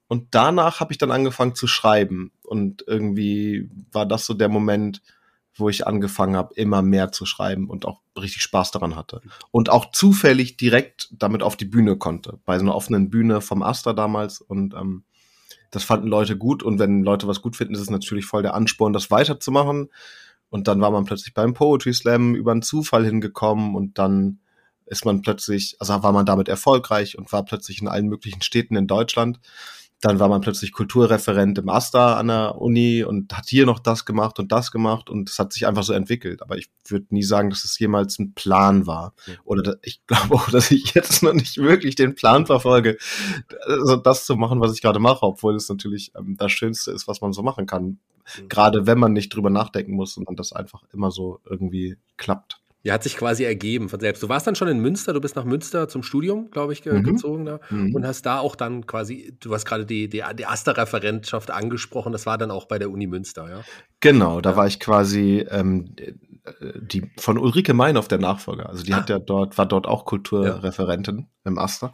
und 0.08 0.36
danach 0.36 0.82
habe 0.82 0.92
ich 0.92 0.98
dann 0.98 1.12
angefangen 1.12 1.56
zu 1.56 1.68
schreiben. 1.68 2.34
Und 2.44 2.84
irgendwie 2.86 3.70
war 3.94 4.06
das 4.06 4.26
so 4.26 4.34
der 4.34 4.50
Moment, 4.50 5.02
wo 5.56 5.70
ich 5.70 5.86
angefangen 5.86 6.36
habe, 6.36 6.54
immer 6.56 6.82
mehr 6.82 7.12
zu 7.12 7.26
schreiben 7.26 7.70
und 7.70 7.86
auch 7.86 8.02
richtig 8.20 8.42
Spaß 8.42 8.72
daran 8.72 8.96
hatte. 8.96 9.22
Und 9.52 9.70
auch 9.70 9.92
zufällig 9.92 10.58
direkt 10.58 11.10
damit 11.12 11.44
auf 11.44 11.58
die 11.58 11.66
Bühne 11.66 11.98
konnte. 11.98 12.40
Bei 12.46 12.58
so 12.58 12.64
einer 12.64 12.76
offenen 12.76 13.10
Bühne 13.10 13.42
vom 13.42 13.62
Astra 13.62 13.94
damals. 13.94 14.42
Und 14.42 14.74
ähm, 14.74 15.04
das 15.72 15.84
fanden 15.84 16.08
Leute 16.08 16.38
gut. 16.38 16.64
Und 16.64 16.80
wenn 16.80 17.04
Leute 17.04 17.28
was 17.28 17.42
gut 17.42 17.56
finden, 17.56 17.74
ist 17.74 17.82
es 17.82 17.90
natürlich 17.90 18.26
voll 18.26 18.44
der 18.44 18.54
Ansporn, 18.54 18.94
das 18.94 19.12
weiterzumachen. 19.12 19.90
Und 20.50 20.68
dann 20.68 20.82
war 20.82 20.92
man 20.92 21.06
plötzlich 21.06 21.34
beim 21.34 21.54
Poetry 21.54 21.94
Slam 21.94 22.36
über 22.36 22.52
einen 22.52 22.62
Zufall 22.62 23.06
hingekommen 23.06 23.76
und 23.76 23.98
dann 23.98 24.40
ist 24.86 25.06
man 25.06 25.22
plötzlich, 25.22 25.78
also 25.80 26.04
war 26.04 26.12
man 26.12 26.26
damit 26.26 26.50
erfolgreich 26.50 27.18
und 27.18 27.32
war 27.32 27.46
plötzlich 27.46 27.82
in 27.82 27.88
allen 27.88 28.08
möglichen 28.08 28.42
Städten 28.42 28.76
in 28.76 28.88
Deutschland 28.88 29.40
dann 30.02 30.20
war 30.20 30.30
man 30.30 30.42
plötzlich 30.42 30.72
Kulturreferent 30.72 31.60
im 31.60 31.70
AStA 31.70 32.18
an 32.18 32.28
der 32.28 32.60
Uni 32.60 33.04
und 33.04 33.38
hat 33.38 33.48
hier 33.48 33.68
noch 33.68 33.78
das 33.78 34.04
gemacht 34.04 34.40
und 34.40 34.52
das 34.52 34.72
gemacht 34.72 35.12
und 35.12 35.30
es 35.30 35.38
hat 35.38 35.54
sich 35.54 35.68
einfach 35.68 35.84
so 35.84 35.94
entwickelt. 35.94 36.42
Aber 36.42 36.58
ich 36.58 36.70
würde 36.88 37.06
nie 37.12 37.22
sagen, 37.22 37.52
dass 37.52 37.64
es 37.64 37.78
jemals 37.78 38.18
ein 38.18 38.34
Plan 38.34 38.88
war. 38.88 39.14
Oder 39.44 39.78
ich 39.84 40.02
glaube 40.08 40.34
auch, 40.36 40.50
dass 40.50 40.72
ich 40.72 40.96
jetzt 40.96 41.22
noch 41.22 41.34
nicht 41.34 41.58
wirklich 41.58 41.96
den 41.96 42.16
Plan 42.16 42.48
verfolge, 42.48 42.98
also 43.66 43.96
das 43.96 44.26
zu 44.26 44.36
machen, 44.36 44.60
was 44.60 44.74
ich 44.74 44.82
gerade 44.82 45.00
mache, 45.00 45.24
obwohl 45.24 45.56
es 45.56 45.70
natürlich 45.70 46.12
ähm, 46.18 46.36
das 46.36 46.52
Schönste 46.52 46.92
ist, 46.92 47.08
was 47.08 47.22
man 47.22 47.32
so 47.32 47.44
machen 47.44 47.68
kann. 47.68 47.84
Mhm. 48.40 48.50
Gerade 48.50 48.88
wenn 48.88 48.98
man 49.00 49.14
nicht 49.14 49.30
drüber 49.34 49.52
nachdenken 49.52 49.94
muss 49.94 50.18
und 50.18 50.40
das 50.40 50.52
einfach 50.52 50.84
immer 50.92 51.12
so 51.12 51.40
irgendwie 51.46 51.98
klappt. 52.18 52.61
Ja, 52.84 52.96
hat 52.96 53.04
sich 53.04 53.16
quasi 53.16 53.44
ergeben 53.44 53.90
von 53.90 54.00
selbst. 54.00 54.24
Du 54.24 54.30
warst 54.30 54.48
dann 54.48 54.56
schon 54.56 54.68
in 54.68 54.80
Münster, 54.80 55.14
du 55.14 55.22
bist 55.22 55.36
nach 55.36 55.46
Münster 55.46 55.88
zum 55.88 56.02
Studium, 56.02 56.50
glaube 56.50 56.74
ich, 56.74 56.82
ge 56.82 56.94
mhm. 56.94 57.04
gezogen 57.04 57.46
da 57.46 57.60
mhm. 57.70 57.94
und 57.94 58.08
hast 58.08 58.26
da 58.26 58.40
auch 58.40 58.56
dann 58.56 58.88
quasi, 58.88 59.38
du 59.40 59.54
hast 59.54 59.66
gerade 59.66 59.86
die, 59.86 60.10
die, 60.10 60.24
die 60.36 60.46
Aster-Referentschaft 60.48 61.52
angesprochen, 61.52 62.12
das 62.12 62.26
war 62.26 62.40
dann 62.40 62.50
auch 62.50 62.66
bei 62.66 62.80
der 62.80 62.90
Uni 62.90 63.06
Münster, 63.06 63.48
ja? 63.50 63.62
Genau, 64.00 64.42
da 64.42 64.52
ja. 64.52 64.56
war 64.56 64.66
ich 64.66 64.80
quasi 64.80 65.46
ähm, 65.50 65.96
die 66.82 67.04
von 67.18 67.38
Ulrike 67.38 67.74
Meinhoff 67.74 68.08
der 68.08 68.18
Nachfolger. 68.18 68.70
Also 68.70 68.84
die 68.84 68.94
ah. 68.94 68.98
hat 68.98 69.10
ja 69.10 69.20
dort, 69.20 69.58
war 69.58 69.68
dort 69.68 69.86
auch 69.86 70.06
Kulturreferentin 70.06 71.18
ja. 71.18 71.26
im 71.46 71.60
Aster. 71.60 71.94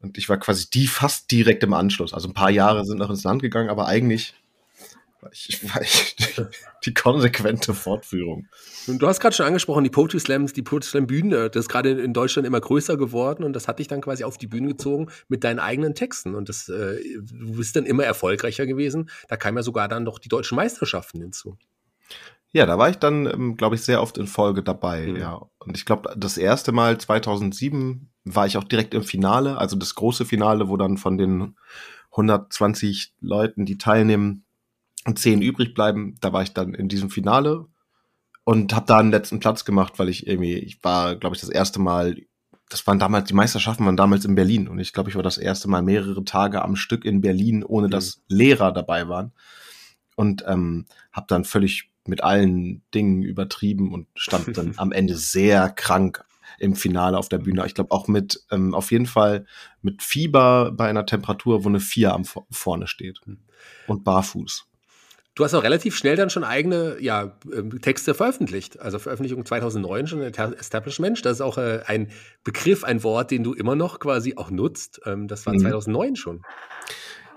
Und 0.00 0.18
ich 0.18 0.28
war 0.28 0.38
quasi 0.38 0.68
die 0.70 0.86
fast 0.86 1.30
direkt 1.30 1.62
im 1.62 1.74
Anschluss. 1.74 2.14
Also 2.14 2.28
ein 2.28 2.34
paar 2.34 2.50
Jahre 2.50 2.84
sind 2.84 2.98
noch 2.98 3.10
ins 3.10 3.22
Land 3.22 3.42
gegangen, 3.42 3.68
aber 3.68 3.86
eigentlich 3.86 4.34
ich, 5.32 5.62
ich, 5.80 6.16
die, 6.84 6.94
konsequente 6.94 7.74
Fortführung. 7.74 8.46
Du 8.86 9.06
hast 9.06 9.20
gerade 9.20 9.34
schon 9.34 9.46
angesprochen, 9.46 9.84
die 9.84 9.90
Poetry 9.90 10.20
Slams, 10.20 10.52
die 10.52 10.62
Poetry 10.62 10.88
Slam 10.88 11.06
Bühne, 11.06 11.36
äh, 11.36 11.50
das 11.50 11.64
ist 11.64 11.68
gerade 11.68 11.90
in 11.90 12.12
Deutschland 12.12 12.46
immer 12.46 12.60
größer 12.60 12.96
geworden 12.96 13.44
und 13.44 13.52
das 13.54 13.68
hat 13.68 13.78
dich 13.78 13.88
dann 13.88 14.00
quasi 14.00 14.24
auf 14.24 14.38
die 14.38 14.46
Bühne 14.46 14.68
gezogen 14.68 15.08
mit 15.28 15.44
deinen 15.44 15.58
eigenen 15.58 15.94
Texten 15.94 16.34
und 16.34 16.48
das, 16.48 16.68
äh, 16.68 16.98
du 17.22 17.56
bist 17.56 17.76
dann 17.76 17.86
immer 17.86 18.04
erfolgreicher 18.04 18.66
gewesen. 18.66 19.10
Da 19.28 19.36
kamen 19.36 19.56
ja 19.56 19.62
sogar 19.62 19.88
dann 19.88 20.04
noch 20.04 20.18
die 20.18 20.28
deutschen 20.28 20.56
Meisterschaften 20.56 21.20
hinzu. 21.20 21.56
Ja, 22.52 22.66
da 22.66 22.78
war 22.78 22.90
ich 22.90 22.96
dann, 22.96 23.26
ähm, 23.26 23.56
glaube 23.56 23.76
ich, 23.76 23.82
sehr 23.82 24.02
oft 24.02 24.18
in 24.18 24.26
Folge 24.26 24.62
dabei, 24.62 25.06
mhm. 25.06 25.16
ja. 25.16 25.40
Und 25.58 25.76
ich 25.76 25.84
glaube, 25.84 26.12
das 26.16 26.36
erste 26.36 26.72
Mal 26.72 26.98
2007 26.98 28.10
war 28.24 28.46
ich 28.46 28.56
auch 28.56 28.64
direkt 28.64 28.94
im 28.94 29.02
Finale, 29.02 29.58
also 29.58 29.76
das 29.76 29.94
große 29.94 30.24
Finale, 30.24 30.68
wo 30.68 30.76
dann 30.76 30.96
von 30.96 31.16
den 31.16 31.56
120 32.10 33.14
Leuten, 33.20 33.66
die 33.66 33.78
teilnehmen, 33.78 34.26
und 34.26 34.42
zehn 35.14 35.42
übrig 35.42 35.74
bleiben. 35.74 36.16
Da 36.20 36.32
war 36.32 36.42
ich 36.42 36.52
dann 36.52 36.74
in 36.74 36.88
diesem 36.88 37.10
Finale 37.10 37.66
und 38.44 38.74
habe 38.74 38.86
da 38.86 38.98
einen 38.98 39.10
letzten 39.10 39.40
Platz 39.40 39.64
gemacht, 39.64 39.98
weil 39.98 40.08
ich 40.08 40.26
irgendwie, 40.26 40.54
ich 40.54 40.82
war, 40.82 41.16
glaube 41.16 41.36
ich, 41.36 41.40
das 41.40 41.50
erste 41.50 41.80
Mal, 41.80 42.16
das 42.68 42.86
waren 42.86 42.98
damals, 42.98 43.28
die 43.28 43.34
Meisterschaften 43.34 43.84
waren 43.84 43.96
damals 43.96 44.24
in 44.24 44.34
Berlin 44.34 44.68
und 44.68 44.78
ich 44.78 44.92
glaube, 44.92 45.10
ich 45.10 45.16
war 45.16 45.22
das 45.22 45.38
erste 45.38 45.68
Mal 45.68 45.82
mehrere 45.82 46.24
Tage 46.24 46.62
am 46.62 46.76
Stück 46.76 47.04
in 47.04 47.20
Berlin, 47.20 47.64
ohne 47.64 47.86
mhm. 47.88 47.92
dass 47.92 48.22
Lehrer 48.28 48.72
dabei 48.72 49.08
waren 49.08 49.32
und 50.16 50.44
ähm, 50.46 50.86
habe 51.12 51.26
dann 51.28 51.44
völlig 51.44 51.90
mit 52.06 52.22
allen 52.22 52.82
Dingen 52.94 53.22
übertrieben 53.22 53.92
und 53.92 54.06
stand 54.14 54.56
dann 54.56 54.74
am 54.76 54.92
Ende 54.92 55.16
sehr 55.16 55.68
krank 55.70 56.24
im 56.58 56.74
Finale 56.74 57.16
auf 57.16 57.28
der 57.28 57.38
Bühne. 57.38 57.64
Ich 57.66 57.74
glaube 57.74 57.92
auch 57.92 58.08
mit, 58.08 58.44
ähm, 58.50 58.74
auf 58.74 58.90
jeden 58.90 59.06
Fall 59.06 59.46
mit 59.80 60.02
Fieber 60.02 60.72
bei 60.72 60.88
einer 60.88 61.06
Temperatur, 61.06 61.64
wo 61.64 61.68
eine 61.68 61.80
vier 61.80 62.12
am 62.12 62.24
vorne 62.50 62.86
steht. 62.86 63.20
Mhm. 63.24 63.38
Und 63.86 64.04
barfuß. 64.04 64.69
Du 65.40 65.44
hast 65.44 65.54
auch 65.54 65.62
relativ 65.62 65.96
schnell 65.96 66.16
dann 66.16 66.28
schon 66.28 66.44
eigene 66.44 66.98
ja, 67.00 67.34
ähm, 67.50 67.80
Texte 67.80 68.12
veröffentlicht. 68.12 68.78
Also 68.78 68.98
Veröffentlichung 68.98 69.46
2009 69.46 70.06
schon 70.06 70.20
Establishment. 70.20 71.24
Das 71.24 71.38
ist 71.38 71.40
auch 71.40 71.56
äh, 71.56 71.80
ein 71.86 72.10
Begriff, 72.44 72.84
ein 72.84 73.02
Wort, 73.02 73.30
den 73.30 73.42
du 73.42 73.54
immer 73.54 73.74
noch 73.74 74.00
quasi 74.00 74.34
auch 74.36 74.50
nutzt. 74.50 75.00
Ähm, 75.06 75.28
das 75.28 75.46
war 75.46 75.54
mhm. 75.54 75.60
2009 75.60 76.16
schon. 76.16 76.42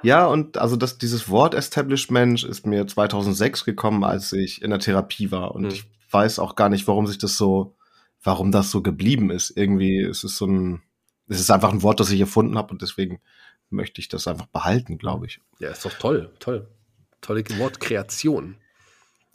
Ja, 0.02 0.26
und 0.26 0.58
also 0.58 0.76
das, 0.76 0.98
dieses 0.98 1.30
Wort 1.30 1.54
Establishment 1.56 2.44
ist 2.44 2.66
mir 2.66 2.86
2006 2.86 3.64
gekommen, 3.64 4.04
als 4.04 4.34
ich 4.34 4.62
in 4.62 4.72
der 4.72 4.80
Therapie 4.80 5.32
war. 5.32 5.56
Und 5.56 5.64
mhm. 5.64 5.70
ich 5.70 5.86
weiß 6.12 6.40
auch 6.40 6.56
gar 6.56 6.68
nicht, 6.68 6.86
warum 6.90 7.08
sich 7.08 7.20
das 7.20 7.38
so, 7.38 7.78
warum 8.22 8.52
das 8.52 8.70
so 8.70 8.82
geblieben 8.82 9.32
ist. 9.32 9.56
Irgendwie 9.56 10.02
ist 10.02 10.26
es 10.26 10.36
so 10.36 10.46
ein, 10.46 10.82
es 11.30 11.40
ist 11.40 11.52
einfach 11.52 11.72
ein 11.72 11.84
Wort, 11.84 12.02
das 12.02 12.12
ich 12.12 12.20
erfunden 12.20 12.58
habe 12.58 12.74
und 12.74 12.82
deswegen 12.82 13.22
möchte 13.70 14.02
ich 14.02 14.10
das 14.10 14.28
einfach 14.28 14.48
behalten, 14.48 14.98
glaube 14.98 15.26
ich. 15.26 15.40
Ja, 15.60 15.70
ist 15.70 15.86
doch 15.86 15.94
toll, 15.94 16.30
toll. 16.40 16.68
Tolle 17.24 17.44
Wortkreation. 17.58 18.58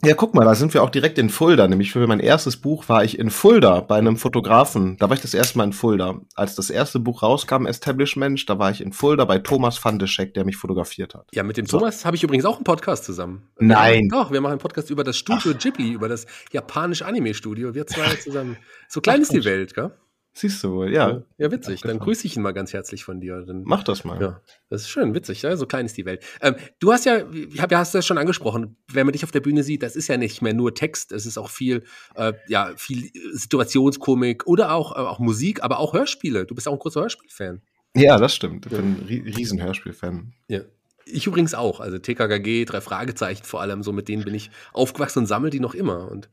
Ja, 0.05 0.13
guck 0.13 0.33
mal, 0.33 0.45
da 0.45 0.55
sind 0.55 0.73
wir 0.73 0.81
auch 0.81 0.91
direkt 0.91 1.17
in 1.17 1.29
Fulda. 1.29 1.67
Nämlich 1.67 1.91
für 1.91 2.07
mein 2.07 2.21
erstes 2.21 2.55
Buch 2.55 2.87
war 2.87 3.03
ich 3.03 3.19
in 3.19 3.29
Fulda 3.29 3.81
bei 3.81 3.97
einem 3.97 4.15
Fotografen. 4.15 4.95
Da 4.97 5.09
war 5.09 5.15
ich 5.17 5.21
das 5.21 5.33
erste 5.33 5.57
Mal 5.57 5.65
in 5.65 5.73
Fulda. 5.73 6.21
Als 6.35 6.55
das 6.55 6.69
erste 6.69 6.99
Buch 6.99 7.21
rauskam, 7.21 7.65
Establishment, 7.65 8.49
da 8.49 8.57
war 8.57 8.71
ich 8.71 8.79
in 8.79 8.93
Fulda 8.93 9.25
bei 9.25 9.39
Thomas 9.39 9.83
van 9.83 9.99
de 9.99 10.07
Scheck, 10.07 10.33
der 10.35 10.45
mich 10.45 10.55
fotografiert 10.55 11.15
hat. 11.15 11.27
Ja, 11.33 11.43
mit 11.43 11.57
dem 11.57 11.65
so. 11.65 11.79
Thomas 11.79 12.05
habe 12.05 12.15
ich 12.15 12.23
übrigens 12.23 12.45
auch 12.45 12.55
einen 12.55 12.63
Podcast 12.63 13.03
zusammen. 13.03 13.49
Nein. 13.57 14.07
Doch, 14.09 14.31
wir 14.31 14.39
machen 14.39 14.53
einen 14.53 14.61
Podcast 14.61 14.89
über 14.89 15.03
das 15.03 15.17
Studio 15.17 15.51
Ach. 15.53 15.59
Ghibli, 15.59 15.91
über 15.91 16.07
das 16.07 16.27
japanische 16.53 17.05
Anime-Studio. 17.05 17.75
Wir 17.75 17.85
zwei 17.85 18.15
zusammen. 18.23 18.55
So 18.87 19.01
klein 19.01 19.17
Ach, 19.17 19.23
ist 19.23 19.33
die 19.33 19.43
Welt, 19.43 19.73
gell? 19.73 19.91
Siehst 20.39 20.63
du 20.63 20.71
wohl, 20.71 20.93
ja. 20.93 21.21
Ja, 21.37 21.51
witzig. 21.51 21.81
Dann 21.81 21.99
grüße 21.99 22.25
ich 22.25 22.37
ihn 22.37 22.41
mal 22.41 22.53
ganz 22.53 22.71
herzlich 22.71 23.03
von 23.03 23.19
dir. 23.19 23.41
Dann, 23.41 23.63
Mach 23.65 23.83
das 23.83 24.05
mal. 24.05 24.21
Ja, 24.21 24.41
das 24.69 24.83
ist 24.83 24.89
schön, 24.89 25.13
witzig. 25.13 25.41
Ja? 25.41 25.57
So 25.57 25.65
klein 25.65 25.85
ist 25.85 25.97
die 25.97 26.05
Welt. 26.05 26.23
Ähm, 26.39 26.55
du 26.79 26.93
hast 26.93 27.03
ja, 27.03 27.29
ich 27.29 27.61
hab, 27.61 27.73
ja, 27.73 27.79
hast 27.79 27.93
das 27.93 28.07
schon 28.07 28.17
angesprochen, 28.17 28.77
wenn 28.89 29.05
man 29.05 29.11
dich 29.11 29.25
auf 29.25 29.31
der 29.31 29.41
Bühne 29.41 29.63
sieht, 29.63 29.83
das 29.83 29.97
ist 29.97 30.07
ja 30.07 30.15
nicht 30.15 30.41
mehr 30.41 30.53
nur 30.53 30.73
Text, 30.73 31.11
es 31.11 31.25
ist 31.25 31.37
auch 31.37 31.49
viel, 31.49 31.83
äh, 32.15 32.31
ja, 32.47 32.71
viel 32.77 33.11
Situationskomik 33.33 34.47
oder 34.47 34.71
auch, 34.71 34.95
äh, 34.95 34.99
auch 34.99 35.19
Musik, 35.19 35.61
aber 35.61 35.77
auch 35.79 35.91
Hörspiele. 35.91 36.45
Du 36.45 36.55
bist 36.55 36.69
auch 36.69 36.73
ein 36.73 36.79
großer 36.79 37.01
Hörspielfan. 37.01 37.61
Ja, 37.93 38.17
das 38.17 38.33
stimmt. 38.33 38.65
Ich 38.65 38.71
bin 38.71 38.95
ein 38.95 39.33
riesen 39.35 39.61
Hörspielfan. 39.61 40.31
Ja. 40.47 40.61
Ich 41.03 41.27
übrigens 41.27 41.53
auch. 41.53 41.81
Also 41.81 41.97
TKKG, 41.97 42.63
drei 42.63 42.79
Fragezeichen 42.79 43.43
vor 43.43 43.59
allem, 43.59 43.83
so 43.83 43.91
mit 43.91 44.07
denen 44.07 44.23
bin 44.23 44.35
ich 44.35 44.51
aufgewachsen 44.71 45.19
und 45.19 45.25
sammle 45.25 45.49
die 45.49 45.59
noch 45.59 45.73
immer. 45.73 46.09
Und 46.09 46.29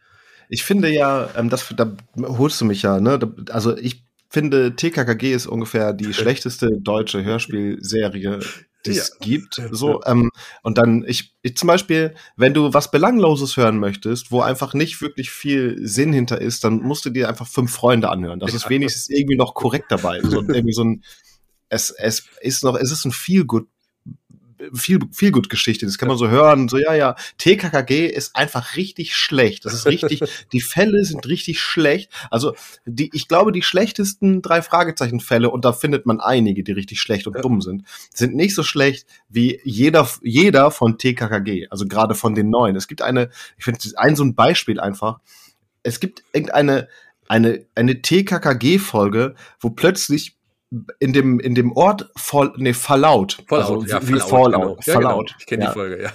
ich 0.49 0.65
finde 0.65 0.93
ja, 0.93 1.31
ähm, 1.37 1.50
das, 1.50 1.73
da 1.76 1.93
holst 2.17 2.61
du 2.61 2.65
mich 2.65 2.83
ja, 2.83 3.00
ne? 3.00 3.19
Also 3.50 3.76
ich 3.76 4.05
finde, 4.29 4.76
TKKG 4.76 5.33
ist 5.33 5.47
ungefähr 5.47 5.93
die 5.93 6.12
schlechteste 6.12 6.69
deutsche 6.81 7.25
Hörspielserie, 7.25 8.41
die 8.85 8.91
es 8.91 9.09
ja. 9.09 9.15
gibt. 9.21 9.61
So, 9.71 10.03
ähm, 10.05 10.31
und 10.62 10.79
dann, 10.79 11.05
ich, 11.07 11.35
ich 11.43 11.57
zum 11.57 11.69
Beispiel, 11.69 12.15
wenn 12.37 12.55
du 12.55 12.75
was 12.75 12.91
Belangloses 12.91 13.57
hören 13.57 13.79
möchtest, 13.79 14.31
wo 14.31 14.41
einfach 14.41 14.75
nicht 14.75 15.00
wirklich 15.00 15.31
viel 15.31 15.79
Sinn 15.87 16.12
hinter 16.12 16.41
ist, 16.41 16.65
dann 16.65 16.83
musst 16.83 17.05
du 17.05 17.11
dir 17.11 17.29
einfach 17.29 17.47
fünf 17.47 17.73
Freunde 17.73 18.11
anhören. 18.11 18.41
Das 18.41 18.55
ist 18.55 18.69
wenigstens 18.69 19.09
irgendwie 19.09 19.37
noch 19.37 19.55
korrekt 19.55 19.87
dabei. 19.91 20.21
So, 20.23 20.43
irgendwie 20.49 20.75
so 20.75 20.85
ein, 20.85 21.05
es, 21.69 21.91
es 21.91 22.25
ist 22.41 22.65
noch, 22.65 22.76
es 22.76 22.93
ist 22.93 23.05
ein 23.05 23.12
viel 23.12 23.45
gut 23.45 23.69
viel, 24.73 25.01
viel 25.13 25.31
gut 25.31 25.49
Geschichte. 25.49 25.87
Das 25.87 25.99
kann 25.99 26.09
man 26.09 26.17
so 26.17 26.29
hören. 26.29 26.69
So, 26.69 26.79
ja, 26.79 26.95
ja, 26.95 27.17
TKKG 27.39 28.07
ist 28.07 28.37
einfach 28.37 28.77
richtig 28.77 29.17
schlecht. 29.17 29.65
Das 29.65 29.75
ist 29.75 29.87
richtig, 29.87 30.21
die 30.53 30.61
Fälle 30.61 31.05
sind 31.05 31.27
richtig 31.27 31.61
schlecht. 31.61 32.11
Also, 32.31 32.55
die, 32.85 33.11
ich 33.13 33.29
glaube, 33.29 33.53
die 33.53 33.63
schlechtesten 33.63 34.43
drei 34.43 34.63
Fragezeichen-Fälle, 34.63 35.51
und 35.51 35.65
da 35.65 35.73
findet 35.73 36.07
man 36.07 36.21
einige, 36.21 36.63
die 36.63 36.73
richtig 36.73 37.01
schlecht 37.01 37.27
und 37.27 37.37
ja. 37.37 37.43
dumm 37.43 37.61
sind, 37.61 37.85
sind 38.13 38.35
nicht 38.35 38.55
so 38.55 38.63
schlecht 38.63 39.07
wie 39.29 39.61
jeder, 39.65 40.09
jeder 40.23 40.71
von 40.71 40.99
TKKG. 40.99 41.69
Also 41.71 41.87
gerade 41.87 42.15
von 42.15 42.35
den 42.35 42.51
neuen. 42.51 42.77
Es 42.77 42.89
gibt 42.89 43.03
eine, 43.03 43.31
ich 43.57 43.65
finde, 43.65 43.81
ein 43.97 44.17
so 44.17 44.25
ein 44.25 44.35
Beispiel 44.35 44.81
einfach. 44.81 45.19
Es 45.83 46.01
gibt 46.01 46.25
irgendeine, 46.33 46.89
eine, 47.29 47.67
eine 47.75 48.03
TKKG-Folge, 48.03 49.35
wo 49.61 49.71
plötzlich 49.71 50.36
in 50.99 51.12
dem, 51.12 51.40
in 51.40 51.54
dem 51.54 51.73
Ort 51.73 52.11
Fall, 52.16 52.52
nee, 52.56 52.73
Fallout. 52.73 53.38
Fallout, 53.49 53.85
also 53.85 53.87
ja, 53.87 54.02
wie 54.02 54.18
Fallout. 54.18 54.85
Fallout. 54.85 54.85
Genau. 54.85 54.87
Ja, 54.87 54.92
Fallout. 54.94 55.26
Genau. 55.26 55.38
Ich 55.38 55.46
kenne 55.46 55.64
ja. 55.64 55.70
die 55.70 55.75
Folge, 55.75 56.02
ja. 56.02 56.12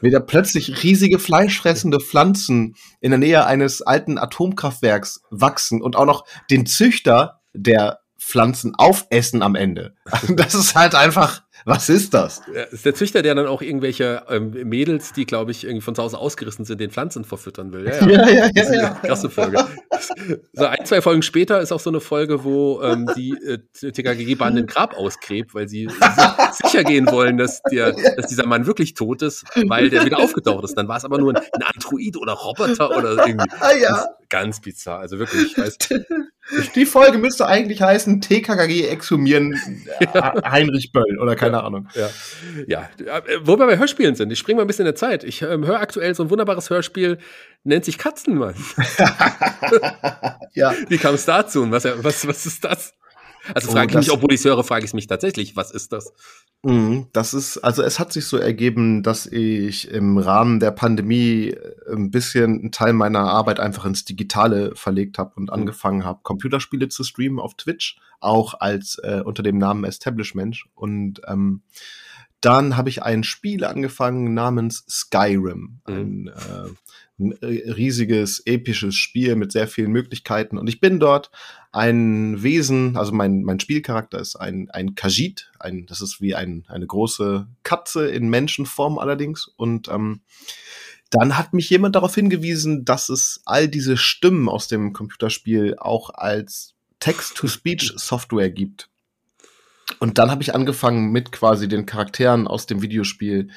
Wieder 0.00 0.20
plötzlich 0.20 0.82
riesige 0.84 1.18
fleischfressende 1.18 1.98
Pflanzen 1.98 2.76
in 3.00 3.10
der 3.10 3.18
Nähe 3.18 3.46
eines 3.46 3.82
alten 3.82 4.16
Atomkraftwerks 4.16 5.22
wachsen 5.30 5.82
und 5.82 5.96
auch 5.96 6.06
noch 6.06 6.24
den 6.50 6.66
Züchter 6.66 7.40
der 7.52 7.98
Pflanzen 8.18 8.74
aufessen 8.76 9.42
am 9.42 9.54
Ende. 9.54 9.94
Das 10.28 10.54
ist 10.54 10.76
halt 10.76 10.94
einfach 10.94 11.42
was 11.64 11.88
ist 11.88 12.14
das? 12.14 12.42
Ja, 12.54 12.62
ist 12.64 12.84
der 12.84 12.94
Züchter, 12.94 13.22
der 13.22 13.34
dann 13.34 13.46
auch 13.46 13.62
irgendwelche 13.62 14.22
ähm, 14.28 14.50
Mädels, 14.50 15.12
die, 15.12 15.26
glaube 15.26 15.50
ich, 15.50 15.64
irgendwie 15.64 15.82
von 15.82 15.94
zu 15.94 16.02
Hause 16.02 16.18
ausgerissen 16.18 16.64
sind, 16.64 16.80
den 16.80 16.90
Pflanzen 16.90 17.24
verfüttern 17.24 17.72
will. 17.72 17.86
Ja, 17.86 18.06
ja, 18.06 18.28
ja. 18.28 18.46
ja, 18.46 18.50
ja, 18.54 18.72
ja. 18.72 18.90
Krasse 19.02 19.30
Folge. 19.30 19.64
so 20.52 20.64
ein, 20.66 20.84
zwei 20.84 21.00
Folgen 21.00 21.22
später 21.22 21.60
ist 21.60 21.72
auch 21.72 21.80
so 21.80 21.90
eine 21.90 22.00
Folge, 22.00 22.44
wo 22.44 22.82
ähm, 22.82 23.08
die 23.16 23.30
äh, 23.30 23.58
TKGG-Bahn 23.92 24.56
den 24.56 24.66
Grab 24.66 24.94
ausgräbt, 24.94 25.54
weil 25.54 25.68
sie 25.68 25.88
sicher 26.62 26.84
gehen 26.84 27.10
wollen, 27.10 27.38
dass, 27.38 27.62
der, 27.70 27.92
dass 27.92 28.28
dieser 28.28 28.46
Mann 28.46 28.66
wirklich 28.66 28.94
tot 28.94 29.22
ist, 29.22 29.44
weil 29.66 29.90
der 29.90 30.04
wieder 30.04 30.18
aufgetaucht 30.18 30.64
ist. 30.64 30.76
Dann 30.76 30.88
war 30.88 30.96
es 30.96 31.04
aber 31.04 31.18
nur 31.18 31.34
ein, 31.34 31.42
ein 31.52 31.62
Android 31.62 32.16
oder 32.16 32.32
Roboter 32.32 32.96
oder 32.96 33.26
irgendwie. 33.26 33.42
Ah, 33.60 33.72
ja. 33.80 34.06
Ganz 34.28 34.60
bizarr. 34.60 35.00
Also 35.00 35.18
wirklich. 35.18 35.56
Weißt, 35.56 35.94
die 36.74 36.86
Folge 36.86 37.18
müsste 37.18 37.46
eigentlich 37.46 37.82
heißen 37.82 38.20
TKKG 38.20 38.86
exhumieren 38.88 39.58
ja. 40.14 40.34
Heinrich 40.50 40.92
Böll 40.92 41.18
oder 41.20 41.36
keine 41.36 41.62
Ahnung. 41.62 41.88
Ja. 41.94 42.10
ja, 42.66 42.88
äh, 42.98 43.38
wo 43.42 43.58
wir 43.58 43.66
bei 43.66 43.78
Hörspielen 43.78 44.14
sind, 44.14 44.32
ich 44.32 44.38
springe 44.38 44.56
mal 44.56 44.62
ein 44.62 44.66
bisschen 44.66 44.82
in 44.82 44.92
der 44.92 44.96
Zeit. 44.96 45.24
Ich 45.24 45.42
ähm, 45.42 45.64
höre 45.66 45.80
aktuell 45.80 46.14
so 46.14 46.24
ein 46.24 46.30
wunderbares 46.30 46.68
Hörspiel, 46.70 47.18
nennt 47.64 47.84
sich 47.84 47.98
Katzenmann. 47.98 48.54
ja. 50.54 50.74
Wie 50.88 50.98
kam 50.98 51.14
es 51.14 51.24
dazu 51.24 51.62
und 51.62 51.72
was, 51.72 51.84
was, 51.84 52.26
was 52.26 52.46
ist 52.46 52.64
das? 52.64 52.94
Also 53.54 53.72
frage 53.72 53.90
ich 53.90 53.96
mich, 53.96 54.12
obwohl 54.12 54.32
ich 54.32 54.40
es 54.40 54.44
höre, 54.44 54.62
frage 54.62 54.84
ich 54.84 54.94
mich 54.94 55.06
tatsächlich, 55.06 55.56
was 55.56 55.70
ist 55.70 55.92
das? 55.92 56.12
Mhm, 56.64 57.08
das 57.12 57.34
ist, 57.34 57.58
also 57.58 57.82
es 57.82 57.98
hat 57.98 58.12
sich 58.12 58.26
so 58.26 58.36
ergeben, 58.36 59.02
dass 59.02 59.26
ich 59.26 59.90
im 59.90 60.16
Rahmen 60.16 60.60
der 60.60 60.70
Pandemie 60.70 61.48
äh, 61.48 61.92
ein 61.92 62.12
bisschen 62.12 62.60
einen 62.60 62.72
Teil 62.72 62.92
meiner 62.92 63.20
Arbeit 63.20 63.58
einfach 63.58 63.84
ins 63.84 64.04
Digitale 64.04 64.72
verlegt 64.76 65.18
habe 65.18 65.32
und 65.34 65.44
mhm. 65.44 65.50
angefangen 65.50 66.04
habe, 66.04 66.20
Computerspiele 66.22 66.88
zu 66.88 67.02
streamen 67.02 67.40
auf 67.40 67.54
Twitch, 67.54 67.98
auch 68.20 68.54
als 68.60 68.98
äh, 69.02 69.22
unter 69.24 69.42
dem 69.42 69.58
Namen 69.58 69.82
Establishment. 69.82 70.64
Und 70.74 71.20
ähm, 71.26 71.62
dann 72.40 72.76
habe 72.76 72.90
ich 72.90 73.02
ein 73.02 73.24
Spiel 73.24 73.64
angefangen 73.64 74.32
namens 74.32 74.84
Skyrim. 74.88 75.80
Mhm. 75.88 75.94
Ein, 75.94 76.26
äh, 76.28 76.70
ein 77.22 77.32
riesiges, 77.42 78.42
episches 78.46 78.94
Spiel 78.94 79.36
mit 79.36 79.52
sehr 79.52 79.68
vielen 79.68 79.92
Möglichkeiten. 79.92 80.58
Und 80.58 80.68
ich 80.68 80.80
bin 80.80 81.00
dort 81.00 81.30
ein 81.70 82.42
Wesen, 82.42 82.96
also 82.96 83.12
mein, 83.12 83.42
mein 83.42 83.60
Spielcharakter 83.60 84.18
ist 84.18 84.36
ein, 84.36 84.70
ein 84.70 84.94
Kajit, 84.94 85.50
ein, 85.58 85.86
das 85.86 86.00
ist 86.00 86.20
wie 86.20 86.34
ein, 86.34 86.64
eine 86.68 86.86
große 86.86 87.48
Katze 87.62 88.08
in 88.08 88.28
Menschenform 88.28 88.98
allerdings. 88.98 89.48
Und 89.56 89.88
ähm, 89.88 90.20
dann 91.10 91.36
hat 91.36 91.52
mich 91.52 91.70
jemand 91.70 91.96
darauf 91.96 92.14
hingewiesen, 92.14 92.84
dass 92.84 93.08
es 93.08 93.42
all 93.44 93.68
diese 93.68 93.96
Stimmen 93.96 94.48
aus 94.48 94.68
dem 94.68 94.92
Computerspiel 94.92 95.76
auch 95.78 96.10
als 96.10 96.74
Text-to-Speech-Software 97.00 98.50
gibt. 98.50 98.88
Und 99.98 100.18
dann 100.18 100.30
habe 100.30 100.42
ich 100.42 100.54
angefangen, 100.54 101.10
mit 101.10 101.32
quasi 101.32 101.68
den 101.68 101.86
Charakteren 101.86 102.46
aus 102.46 102.66
dem 102.66 102.82
Videospiel 102.82 103.50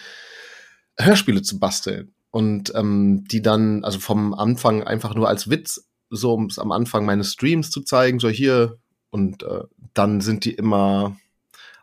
Hörspiele 0.98 1.42
zu 1.42 1.60
basteln. 1.60 2.15
Und 2.36 2.74
ähm, 2.76 3.24
die 3.32 3.42
dann, 3.42 3.86
also 3.86 3.98
vom 3.98 4.34
Anfang 4.34 4.84
einfach 4.84 5.16
nur 5.16 5.30
als 5.30 5.50
Witz, 5.50 5.88
so 6.10 6.34
um 6.34 6.48
es 6.48 6.60
am 6.60 6.74
Anfang 6.74 7.06
meines 7.06 7.32
Streams 7.32 7.72
zu 7.72 7.80
zeigen, 7.80 8.20
so 8.20 8.28
hier. 8.28 8.78
Und 9.10 9.44
äh, 9.44 9.64
dann 9.94 10.20
sind 10.20 10.44
die 10.44 10.52
immer 10.52 11.16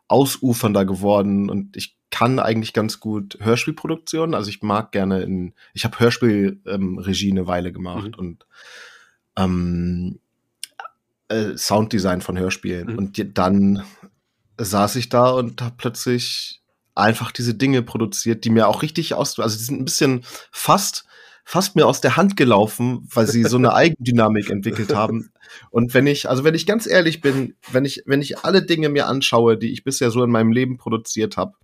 ausufernder 0.09 0.85
geworden 0.85 1.49
und 1.49 1.75
ich 1.75 1.97
kann 2.11 2.39
eigentlich 2.39 2.75
ganz 2.75 3.01
gut 3.01 3.39
Hörspielproduktionen. 3.41 4.35
Also 4.35 4.51
ich 4.51 4.61
mag 4.61 4.93
gerne 4.93 5.23
in, 5.23 5.55
ich 5.73 5.87
habe 5.87 5.99
Hörspielregie 5.99 7.29
ähm, 7.31 7.39
eine 7.39 7.47
Weile 7.47 7.73
gemacht 7.73 8.09
mhm. 8.09 8.19
und 8.19 8.47
ähm, 9.39 10.21
äh, 11.29 11.57
Sounddesign 11.57 12.21
von 12.21 12.39
Hörspielen. 12.39 12.93
Mhm. 12.93 12.99
Und 12.99 13.39
dann 13.39 13.85
saß 14.59 14.97
ich 14.97 15.09
da 15.09 15.31
und 15.31 15.63
habe 15.63 15.77
plötzlich 15.79 16.62
einfach 16.95 17.33
diese 17.33 17.55
Dinge 17.55 17.83
produziert, 17.83 18.45
die 18.45 18.51
mir 18.51 18.69
auch 18.69 18.83
richtig 18.83 19.15
aus, 19.15 19.39
also 19.39 19.57
die 19.57 19.65
sind 19.65 19.81
ein 19.81 19.85
bisschen 19.85 20.25
fast, 20.51 21.05
fast 21.45 21.75
mir 21.77 21.87
aus 21.87 22.01
der 22.01 22.17
Hand 22.17 22.37
gelaufen, 22.37 23.09
weil 23.13 23.27
sie 23.27 23.45
so 23.45 23.57
eine 23.57 23.75
Eigendynamik 23.75 24.51
entwickelt 24.51 24.95
haben. 24.95 25.33
Und 25.71 25.95
wenn 25.95 26.07
ich, 26.07 26.29
also 26.29 26.45
wenn 26.45 26.55
ich 26.55 26.67
ganz 26.67 26.87
ehrlich 26.87 27.21
bin, 27.21 27.57
wenn 27.71 27.85
ich, 27.85 28.03
wenn 28.07 28.23
ich 28.23 28.39
alle 28.39 28.63
Dinge 28.63 28.89
mir 28.89 29.07
anschaue, 29.07 29.57
die 29.57 29.73
ich 29.73 29.85
bisher 29.85 30.11
so 30.11 30.23
in 30.23 30.31
meinem 30.31 30.53
Leben 30.53 30.77
produziert 30.77 31.37
habe, 31.37 31.55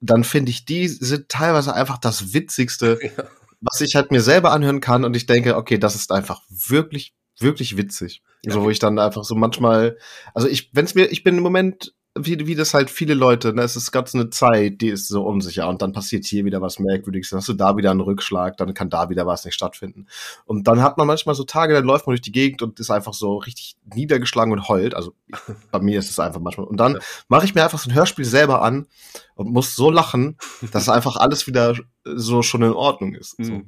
dann 0.00 0.24
finde 0.24 0.50
ich, 0.50 0.64
die 0.64 0.88
sind 0.88 1.28
teilweise 1.28 1.74
einfach 1.74 1.98
das 1.98 2.32
Witzigste, 2.34 2.98
ja. 3.16 3.24
was 3.60 3.80
ich 3.80 3.94
halt 3.96 4.10
mir 4.10 4.20
selber 4.20 4.52
anhören 4.52 4.80
kann. 4.80 5.04
Und 5.04 5.16
ich 5.16 5.26
denke, 5.26 5.56
okay, 5.56 5.78
das 5.78 5.94
ist 5.94 6.12
einfach 6.12 6.42
wirklich, 6.48 7.14
wirklich 7.38 7.76
witzig. 7.76 8.22
Ja. 8.44 8.52
So, 8.52 8.62
wo 8.62 8.70
ich 8.70 8.78
dann 8.78 8.98
einfach 8.98 9.24
so 9.24 9.34
manchmal, 9.34 9.98
also 10.34 10.48
ich, 10.48 10.70
wenn 10.72 10.84
es 10.84 10.94
mir, 10.94 11.06
ich 11.10 11.24
bin 11.24 11.36
im 11.36 11.42
Moment 11.42 11.94
wie, 12.18 12.46
wie 12.46 12.54
das 12.54 12.74
halt 12.74 12.90
viele 12.90 13.14
Leute, 13.14 13.52
ne, 13.52 13.62
es 13.62 13.76
ist 13.76 13.92
ganz 13.92 14.14
eine 14.14 14.30
Zeit, 14.30 14.80
die 14.80 14.88
ist 14.88 15.08
so 15.08 15.22
unsicher 15.24 15.68
und 15.68 15.82
dann 15.82 15.92
passiert 15.92 16.24
hier 16.24 16.44
wieder 16.44 16.60
was 16.60 16.78
Merkwürdiges, 16.78 17.30
dann 17.30 17.38
hast 17.38 17.48
du 17.48 17.54
da 17.54 17.76
wieder 17.76 17.90
einen 17.90 18.00
Rückschlag, 18.00 18.56
dann 18.56 18.74
kann 18.74 18.90
da 18.90 19.10
wieder 19.10 19.26
was 19.26 19.44
nicht 19.44 19.54
stattfinden. 19.54 20.06
Und 20.44 20.66
dann 20.66 20.82
hat 20.82 20.98
man 20.98 21.06
manchmal 21.06 21.34
so 21.34 21.44
Tage, 21.44 21.74
dann 21.74 21.84
läuft 21.84 22.06
man 22.06 22.14
durch 22.14 22.22
die 22.22 22.32
Gegend 22.32 22.62
und 22.62 22.80
ist 22.80 22.90
einfach 22.90 23.14
so 23.14 23.36
richtig 23.36 23.76
niedergeschlagen 23.94 24.52
und 24.52 24.68
heult. 24.68 24.94
Also 24.94 25.12
bei 25.70 25.80
mir 25.80 25.98
ist 25.98 26.10
es 26.10 26.18
einfach 26.18 26.40
manchmal. 26.40 26.66
Und 26.66 26.78
dann 26.78 26.94
ja. 26.94 27.00
mache 27.28 27.44
ich 27.44 27.54
mir 27.54 27.64
einfach 27.64 27.78
so 27.78 27.90
ein 27.90 27.94
Hörspiel 27.94 28.24
selber 28.24 28.62
an 28.62 28.86
und 29.34 29.52
muss 29.52 29.76
so 29.76 29.90
lachen, 29.90 30.36
dass 30.72 30.88
einfach 30.88 31.16
alles 31.16 31.46
wieder 31.46 31.74
so 32.04 32.42
schon 32.42 32.62
in 32.62 32.72
Ordnung 32.72 33.14
ist. 33.14 33.38
Mhm. 33.38 33.44
So. 33.44 33.62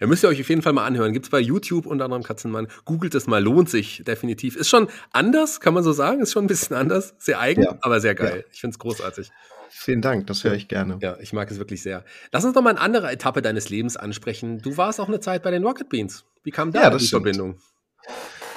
Ja, 0.00 0.06
müsst 0.06 0.24
ihr 0.24 0.28
euch 0.28 0.40
auf 0.40 0.48
jeden 0.48 0.62
Fall 0.62 0.72
mal 0.72 0.84
anhören. 0.84 1.12
Gibt's 1.12 1.30
bei 1.30 1.40
YouTube 1.40 1.86
unter 1.86 2.04
anderem 2.04 2.22
Katzenmann. 2.22 2.68
Googelt 2.84 3.14
es 3.14 3.26
mal, 3.26 3.42
lohnt 3.42 3.68
sich 3.68 4.02
definitiv. 4.06 4.56
Ist 4.56 4.68
schon 4.68 4.88
anders, 5.12 5.60
kann 5.60 5.74
man 5.74 5.82
so 5.82 5.92
sagen. 5.92 6.20
Ist 6.20 6.32
schon 6.32 6.44
ein 6.44 6.48
bisschen 6.48 6.76
anders. 6.76 7.14
Sehr 7.18 7.40
eigen, 7.40 7.62
ja. 7.62 7.78
aber 7.80 8.00
sehr 8.00 8.14
geil. 8.14 8.44
Ja. 8.44 8.52
Ich 8.52 8.60
find's 8.60 8.78
großartig. 8.78 9.30
Vielen 9.70 10.00
Dank, 10.00 10.26
das 10.26 10.44
höre 10.44 10.54
ich 10.54 10.68
gerne. 10.68 10.98
Ja, 11.02 11.16
ich 11.20 11.32
mag 11.32 11.50
es 11.50 11.58
wirklich 11.58 11.82
sehr. 11.82 12.04
Lass 12.32 12.44
uns 12.44 12.54
noch 12.54 12.62
mal 12.62 12.70
eine 12.70 12.80
andere 12.80 13.10
Etappe 13.10 13.42
deines 13.42 13.68
Lebens 13.68 13.96
ansprechen. 13.96 14.58
Du 14.58 14.76
warst 14.76 15.00
auch 15.00 15.08
eine 15.08 15.20
Zeit 15.20 15.42
bei 15.42 15.50
den 15.50 15.64
Rocket 15.64 15.88
Beans. 15.88 16.24
Wie 16.42 16.50
kam 16.50 16.72
da 16.72 16.82
ja, 16.82 16.90
die 16.90 17.04
stimmt. 17.04 17.24
Verbindung? 17.24 17.58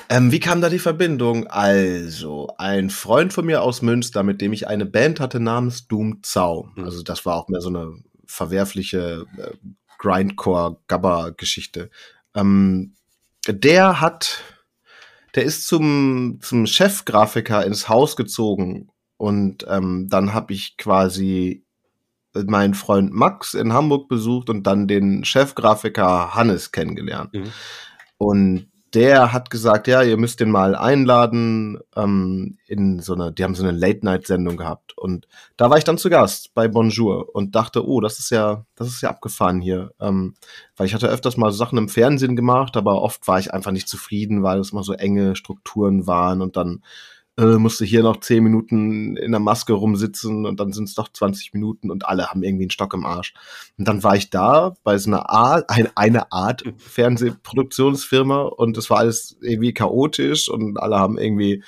Ähm, 0.09 0.31
wie 0.31 0.39
kam 0.39 0.61
da 0.61 0.69
die 0.69 0.79
Verbindung? 0.79 1.47
Also, 1.47 2.49
ein 2.57 2.89
Freund 2.89 3.33
von 3.33 3.45
mir 3.45 3.61
aus 3.61 3.81
Münster, 3.81 4.23
mit 4.23 4.41
dem 4.41 4.51
ich 4.51 4.67
eine 4.67 4.85
Band 4.85 5.19
hatte 5.19 5.39
namens 5.39 5.87
Doom 5.87 6.19
Zau. 6.21 6.69
Hm. 6.75 6.83
Also, 6.83 7.03
das 7.03 7.25
war 7.25 7.35
auch 7.35 7.47
mehr 7.47 7.61
so 7.61 7.69
eine 7.69 7.93
verwerfliche 8.25 9.25
äh, 9.37 9.51
Grindcore-Gabba-Geschichte. 10.01 11.89
Ähm, 12.35 12.93
der 13.47 14.01
hat, 14.01 14.43
der 15.35 15.43
ist 15.43 15.67
zum, 15.67 16.39
zum 16.41 16.65
Chefgrafiker 16.65 17.65
ins 17.65 17.87
Haus 17.87 18.15
gezogen 18.15 18.89
und 19.17 19.65
ähm, 19.69 20.07
dann 20.09 20.33
habe 20.33 20.53
ich 20.53 20.77
quasi 20.77 21.63
meinen 22.33 22.73
Freund 22.73 23.11
Max 23.13 23.53
in 23.53 23.73
Hamburg 23.73 24.07
besucht 24.07 24.49
und 24.49 24.65
dann 24.65 24.87
den 24.87 25.23
Chefgrafiker 25.23 26.33
Hannes 26.33 26.71
kennengelernt. 26.71 27.33
Mhm. 27.33 27.51
Und 28.17 28.70
der 28.93 29.31
hat 29.31 29.49
gesagt, 29.49 29.87
ja, 29.87 30.01
ihr 30.01 30.17
müsst 30.17 30.39
den 30.41 30.51
mal 30.51 30.75
einladen 30.75 31.79
ähm, 31.95 32.57
in 32.67 32.99
so 32.99 33.13
eine, 33.13 33.31
die 33.31 33.43
haben 33.43 33.55
so 33.55 33.63
eine 33.63 33.77
Late-Night-Sendung 33.77 34.57
gehabt. 34.57 34.97
Und 34.97 35.27
da 35.55 35.69
war 35.69 35.77
ich 35.77 35.85
dann 35.85 35.97
zu 35.97 36.09
Gast 36.09 36.53
bei 36.53 36.67
Bonjour 36.67 37.33
und 37.33 37.55
dachte, 37.55 37.87
oh, 37.87 38.01
das 38.01 38.19
ist 38.19 38.31
ja, 38.31 38.65
das 38.75 38.89
ist 38.89 39.01
ja 39.01 39.09
abgefahren 39.09 39.61
hier. 39.61 39.91
Ähm, 39.99 40.35
weil 40.75 40.87
ich 40.87 40.93
hatte 40.93 41.07
öfters 41.07 41.37
mal 41.37 41.51
Sachen 41.53 41.77
im 41.77 41.89
Fernsehen 41.89 42.35
gemacht, 42.35 42.75
aber 42.75 43.01
oft 43.01 43.27
war 43.27 43.39
ich 43.39 43.53
einfach 43.53 43.71
nicht 43.71 43.87
zufrieden, 43.87 44.43
weil 44.43 44.59
es 44.59 44.71
immer 44.73 44.83
so 44.83 44.93
enge 44.93 45.35
Strukturen 45.37 46.05
waren 46.05 46.41
und 46.41 46.57
dann 46.57 46.83
äh, 47.41 47.57
musste 47.57 47.85
hier 47.85 48.03
noch 48.03 48.19
zehn 48.19 48.43
Minuten 48.43 49.17
in 49.17 49.31
der 49.31 49.39
Maske 49.39 49.73
rumsitzen 49.73 50.45
und 50.45 50.59
dann 50.59 50.73
sind 50.73 50.85
es 50.85 50.95
doch 50.95 51.11
20 51.11 51.53
Minuten 51.53 51.89
und 51.89 52.05
alle 52.05 52.27
haben 52.27 52.43
irgendwie 52.43 52.65
einen 52.65 52.71
Stock 52.71 52.93
im 52.93 53.05
Arsch. 53.05 53.33
Und 53.77 53.87
dann 53.87 54.03
war 54.03 54.15
ich 54.15 54.29
da 54.29 54.75
bei 54.83 54.97
so 54.97 55.09
einer 55.09 55.29
Art, 55.29 55.69
ein, 55.69 55.89
eine 55.95 56.31
Art 56.31 56.63
Fernsehproduktionsfirma 56.77 58.43
und 58.43 58.77
es 58.77 58.89
war 58.89 58.99
alles 58.99 59.37
irgendwie 59.41 59.73
chaotisch 59.73 60.49
und 60.49 60.79
alle 60.79 60.99
haben 60.99 61.17
irgendwie 61.17 61.63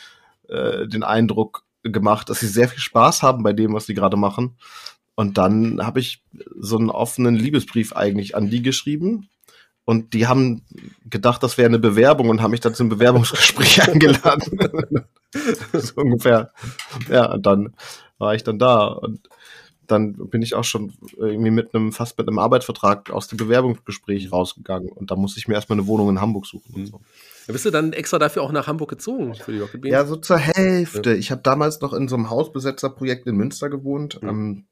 äh, 0.48 0.88
den 0.88 1.04
Eindruck 1.04 1.64
gemacht, 1.82 2.30
dass 2.30 2.40
sie 2.40 2.48
sehr 2.48 2.70
viel 2.70 2.80
Spaß 2.80 3.24
haben 3.24 3.44
bei 3.44 3.54
dem, 3.54 3.74
was 3.74 3.88
sie 3.88 3.96
gerade 3.96 4.16
machen. 4.16 4.56
Und 5.16 5.38
dann 5.38 5.86
habe 5.86 6.00
ich 6.00 6.24
so 6.60 6.78
einen 6.78 6.90
offenen 6.90 7.36
Liebesbrief 7.36 7.94
eigentlich 7.94 8.36
an 8.36 8.50
die 8.50 8.62
geschrieben 8.62 9.30
und 9.86 10.14
die 10.14 10.28
haben 10.28 10.62
gedacht, 11.10 11.44
das 11.44 11.58
wäre 11.58 11.68
eine 11.68 11.80
Bewerbung 11.80 12.30
und 12.30 12.42
haben 12.42 12.52
mich 12.52 12.62
dann 12.62 12.74
zum 12.74 12.90
Bewerbungsgespräch 12.90 13.82
eingeladen. 13.88 15.06
so 15.74 16.02
ungefähr. 16.02 16.52
Ja, 17.10 17.34
und 17.34 17.46
dann 17.46 17.74
war 18.18 18.34
ich 18.34 18.44
dann 18.44 18.60
da. 18.60 18.88
Und 18.88 19.28
dann 19.88 20.14
bin 20.14 20.42
ich 20.42 20.56
auch 20.56 20.64
schon 20.64 20.94
irgendwie 21.18 21.52
mit 21.52 21.76
einem, 21.76 21.92
fast 21.92 22.18
mit 22.18 22.28
einem 22.28 22.40
Arbeitsvertrag 22.40 23.12
aus 23.12 23.28
dem 23.28 23.38
Bewerbungsgespräch 23.38 24.32
rausgegangen. 24.32 24.90
Und 24.90 25.12
da 25.12 25.16
musste 25.18 25.40
ich 25.40 25.50
mir 25.50 25.56
erstmal 25.56 25.78
eine 25.78 25.88
Wohnung 25.88 26.10
in 26.10 26.22
Hamburg 26.22 26.46
suchen. 26.46 26.74
Und 26.74 26.86
so. 26.86 27.02
Ja, 27.48 27.52
bist 27.52 27.66
du 27.66 27.72
dann 27.72 27.92
extra 27.92 28.20
dafür 28.20 28.44
auch 28.44 28.54
nach 28.54 28.68
Hamburg 28.68 28.90
gezogen 28.90 29.36
für 29.36 29.52
die 29.52 29.60
Rocket 29.60 29.82
Beans? 29.82 29.92
Ja, 29.92 30.06
so 30.06 30.16
zur 30.16 30.38
Hälfte. 30.38 31.12
Ja. 31.12 31.18
Ich 31.18 31.30
habe 31.32 31.42
damals 31.42 31.82
noch 31.82 31.92
in 31.92 32.08
so 32.08 32.16
einem 32.16 32.30
Hausbesetzerprojekt 32.30 33.28
in 33.28 33.36
Münster 33.36 33.70
gewohnt. 33.70 34.22
Mhm. 34.22 34.30
Ähm, 34.30 34.66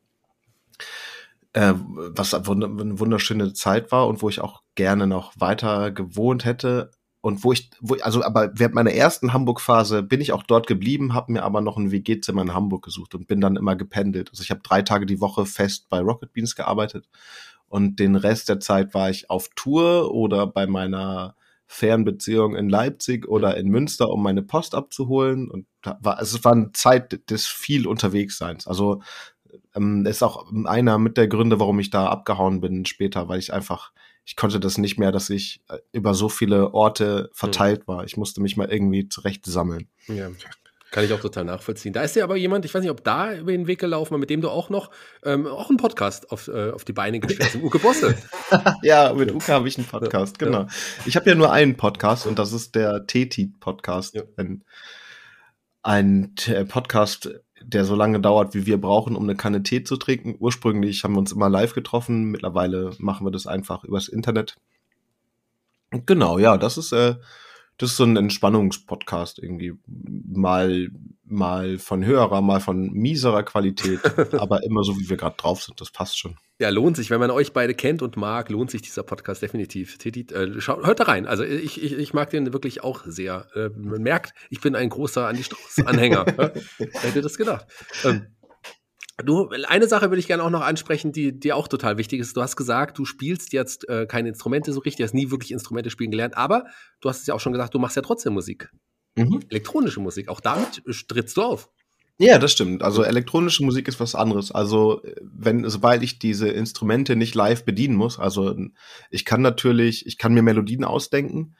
äh, 1.53 1.73
was 1.75 2.33
eine 2.33 2.99
wunderschöne 2.99 3.53
Zeit 3.53 3.91
war 3.91 4.07
und 4.07 4.21
wo 4.21 4.29
ich 4.29 4.41
auch 4.41 4.61
gerne 4.75 5.07
noch 5.07 5.33
weiter 5.37 5.91
gewohnt 5.91 6.45
hätte. 6.45 6.91
Und 7.23 7.43
wo 7.43 7.51
ich, 7.51 7.69
wo, 7.79 7.95
also 8.01 8.23
aber 8.23 8.51
während 8.55 8.73
meiner 8.73 8.93
ersten 8.93 9.31
Hamburg-Phase 9.31 10.01
bin 10.01 10.21
ich 10.21 10.31
auch 10.31 10.43
dort 10.43 10.65
geblieben, 10.65 11.13
habe 11.13 11.33
mir 11.33 11.43
aber 11.43 11.61
noch 11.61 11.77
ein 11.77 11.91
WG-Zimmer 11.91 12.41
in 12.41 12.53
Hamburg 12.53 12.83
gesucht 12.83 13.13
und 13.13 13.27
bin 13.27 13.41
dann 13.41 13.57
immer 13.57 13.75
gependelt. 13.75 14.31
Also 14.31 14.41
ich 14.41 14.49
habe 14.49 14.61
drei 14.63 14.81
Tage 14.81 15.05
die 15.05 15.21
Woche 15.21 15.45
fest 15.45 15.87
bei 15.89 15.99
Rocket 15.99 16.33
Beans 16.33 16.55
gearbeitet 16.55 17.07
und 17.71 17.99
den 17.99 18.17
Rest 18.17 18.49
der 18.49 18.59
Zeit 18.59 18.93
war 18.93 19.09
ich 19.09 19.29
auf 19.29 19.49
Tour 19.55 20.13
oder 20.13 20.45
bei 20.45 20.67
meiner 20.67 21.35
Fernbeziehung 21.67 22.53
in 22.53 22.67
Leipzig 22.67 23.29
oder 23.29 23.55
in 23.55 23.69
Münster, 23.69 24.09
um 24.09 24.21
meine 24.21 24.41
Post 24.41 24.75
abzuholen. 24.75 25.49
Und 25.49 25.67
war, 25.81 26.17
also 26.17 26.37
es 26.37 26.43
war 26.43 26.51
eine 26.51 26.73
Zeit 26.73 27.29
des 27.29 27.47
viel 27.47 27.87
Unterwegsseins. 27.87 28.67
Also 28.67 29.01
ähm, 29.75 30.05
ist 30.05 30.23
auch 30.23 30.51
einer 30.65 30.97
mit 30.97 31.17
der 31.17 31.27
Gründe, 31.27 31.59
warum 31.59 31.79
ich 31.79 31.89
da 31.89 32.07
abgehauen 32.07 32.61
bin 32.61 32.85
später, 32.85 33.27
weil 33.27 33.39
ich 33.39 33.53
einfach, 33.53 33.91
ich 34.25 34.35
konnte 34.35 34.59
das 34.59 34.77
nicht 34.77 34.97
mehr, 34.97 35.11
dass 35.11 35.29
ich 35.29 35.61
äh, 35.69 35.77
über 35.91 36.13
so 36.13 36.29
viele 36.29 36.73
Orte 36.73 37.29
verteilt 37.33 37.87
war. 37.87 38.03
Ich 38.05 38.17
musste 38.17 38.41
mich 38.41 38.57
mal 38.57 38.71
irgendwie 38.71 39.09
zurecht 39.09 39.45
sammeln. 39.45 39.87
Ja. 40.07 40.29
Kann 40.91 41.05
ich 41.05 41.13
auch 41.13 41.21
total 41.21 41.45
nachvollziehen. 41.45 41.93
Da 41.93 42.01
ist 42.01 42.17
ja 42.17 42.25
aber 42.25 42.35
jemand, 42.35 42.65
ich 42.65 42.73
weiß 42.73 42.81
nicht, 42.81 42.91
ob 42.91 43.01
da 43.01 43.33
über 43.33 43.53
den 43.53 43.65
Weg 43.65 43.79
gelaufen 43.79 44.11
war, 44.11 44.17
mit 44.17 44.29
dem 44.29 44.41
du 44.41 44.49
auch 44.49 44.69
noch 44.69 44.91
ähm, 45.23 45.47
auch 45.47 45.69
einen 45.69 45.77
Podcast 45.77 46.29
auf, 46.33 46.49
äh, 46.49 46.71
auf 46.71 46.83
die 46.83 46.91
Beine 46.91 47.21
gestellt 47.21 47.53
hast, 47.53 47.63
Uke 47.63 47.79
Bosse. 47.79 48.17
ja, 48.83 49.13
mit 49.13 49.31
Uke 49.31 49.47
habe 49.53 49.69
ich 49.69 49.77
einen 49.77 49.87
Podcast, 49.87 50.37
genau. 50.37 50.63
Ja. 50.63 50.67
Ich 51.05 51.15
habe 51.15 51.29
ja 51.29 51.35
nur 51.35 51.49
einen 51.49 51.77
Podcast 51.77 52.27
und 52.27 52.37
das 52.37 52.51
ist 52.51 52.75
der 52.75 53.07
Teti-Podcast. 53.07 54.15
Ja. 54.15 54.23
Ein, 54.35 54.65
ein 55.81 56.35
Podcast 56.67 57.29
der 57.63 57.85
so 57.85 57.95
lange 57.95 58.19
dauert, 58.19 58.53
wie 58.53 58.65
wir 58.65 58.79
brauchen, 58.79 59.15
um 59.15 59.23
eine 59.23 59.35
Kanne 59.35 59.63
Tee 59.63 59.83
zu 59.83 59.97
trinken. 59.97 60.35
Ursprünglich 60.39 61.03
haben 61.03 61.13
wir 61.13 61.19
uns 61.19 61.31
immer 61.31 61.49
live 61.49 61.73
getroffen, 61.73 62.25
mittlerweile 62.31 62.91
machen 62.99 63.25
wir 63.25 63.31
das 63.31 63.47
einfach 63.47 63.83
übers 63.83 64.07
Internet. 64.07 64.57
Genau, 66.05 66.39
ja, 66.39 66.57
das 66.57 66.77
ist 66.77 66.93
äh, 66.93 67.15
das 67.81 67.91
ist 67.91 67.97
so 67.97 68.03
ein 68.03 68.15
Entspannungspodcast 68.15 69.39
irgendwie. 69.39 69.73
Mal, 69.87 70.89
mal 71.25 71.79
von 71.79 72.05
höherer, 72.05 72.41
mal 72.41 72.59
von 72.59 72.91
mieserer 72.91 73.41
Qualität, 73.41 73.99
aber 74.33 74.63
immer 74.63 74.83
so, 74.83 74.99
wie 74.99 75.09
wir 75.09 75.17
gerade 75.17 75.35
drauf 75.35 75.63
sind. 75.63 75.81
Das 75.81 75.89
passt 75.89 76.19
schon. 76.19 76.35
Ja, 76.59 76.69
lohnt 76.69 76.95
sich. 76.95 77.09
Wenn 77.09 77.19
man 77.19 77.31
euch 77.31 77.53
beide 77.53 77.73
kennt 77.73 78.03
und 78.03 78.17
mag, 78.17 78.49
lohnt 78.49 78.69
sich 78.69 78.83
dieser 78.83 79.01
Podcast 79.01 79.41
definitiv. 79.41 79.97
Äh, 80.05 80.61
schaut, 80.61 80.85
hört 80.85 80.99
da 80.99 81.05
rein. 81.05 81.25
Also 81.25 81.43
ich, 81.43 81.81
ich, 81.81 81.93
ich 81.93 82.13
mag 82.13 82.29
den 82.29 82.53
wirklich 82.53 82.83
auch 82.83 83.01
sehr. 83.05 83.47
Äh, 83.55 83.69
man 83.75 84.03
merkt, 84.03 84.35
ich 84.51 84.61
bin 84.61 84.75
ein 84.75 84.89
großer 84.89 85.27
Andi 85.27 85.43
Strauß-Anhänger. 85.43 86.25
Hätte 86.77 87.21
das 87.21 87.35
gedacht. 87.35 87.65
Ähm, 88.03 88.27
Du, 89.21 89.49
eine 89.49 89.87
Sache 89.87 90.09
würde 90.09 90.19
ich 90.19 90.27
gerne 90.27 90.43
auch 90.43 90.49
noch 90.49 90.61
ansprechen, 90.61 91.11
die 91.11 91.39
dir 91.39 91.55
auch 91.55 91.67
total 91.67 91.97
wichtig 91.97 92.19
ist. 92.19 92.35
Du 92.35 92.41
hast 92.41 92.55
gesagt, 92.55 92.97
du 92.97 93.05
spielst 93.05 93.53
jetzt 93.53 93.87
äh, 93.89 94.05
keine 94.05 94.29
Instrumente 94.29 94.73
so 94.73 94.79
richtig, 94.79 95.03
hast 95.03 95.13
nie 95.13 95.31
wirklich 95.31 95.51
Instrumente 95.51 95.89
spielen 95.89 96.11
gelernt, 96.11 96.37
aber 96.37 96.65
du 96.99 97.09
hast 97.09 97.21
es 97.21 97.27
ja 97.27 97.33
auch 97.33 97.39
schon 97.39 97.53
gesagt, 97.53 97.73
du 97.73 97.79
machst 97.79 97.95
ja 97.95 98.01
trotzdem 98.01 98.33
Musik. 98.33 98.71
Mhm. 99.15 99.41
Elektronische 99.49 99.99
Musik, 99.99 100.29
auch 100.29 100.39
damit 100.39 100.83
trittst 101.07 101.37
du 101.37 101.41
auf. 101.41 101.69
Ja, 102.17 102.37
das 102.37 102.51
stimmt. 102.51 102.83
Also 102.83 103.03
elektronische 103.03 103.65
Musik 103.65 103.87
ist 103.87 103.99
was 103.99 104.13
anderes. 104.13 104.51
Also 104.51 105.01
wenn, 105.21 105.67
sobald 105.67 106.03
ich 106.03 106.19
diese 106.19 106.49
Instrumente 106.49 107.15
nicht 107.15 107.33
live 107.33 107.65
bedienen 107.65 107.95
muss, 107.95 108.19
also 108.19 108.55
ich 109.09 109.25
kann 109.25 109.41
natürlich, 109.41 110.05
ich 110.05 110.19
kann 110.19 110.33
mir 110.33 110.43
Melodien 110.43 110.83
ausdenken 110.83 111.55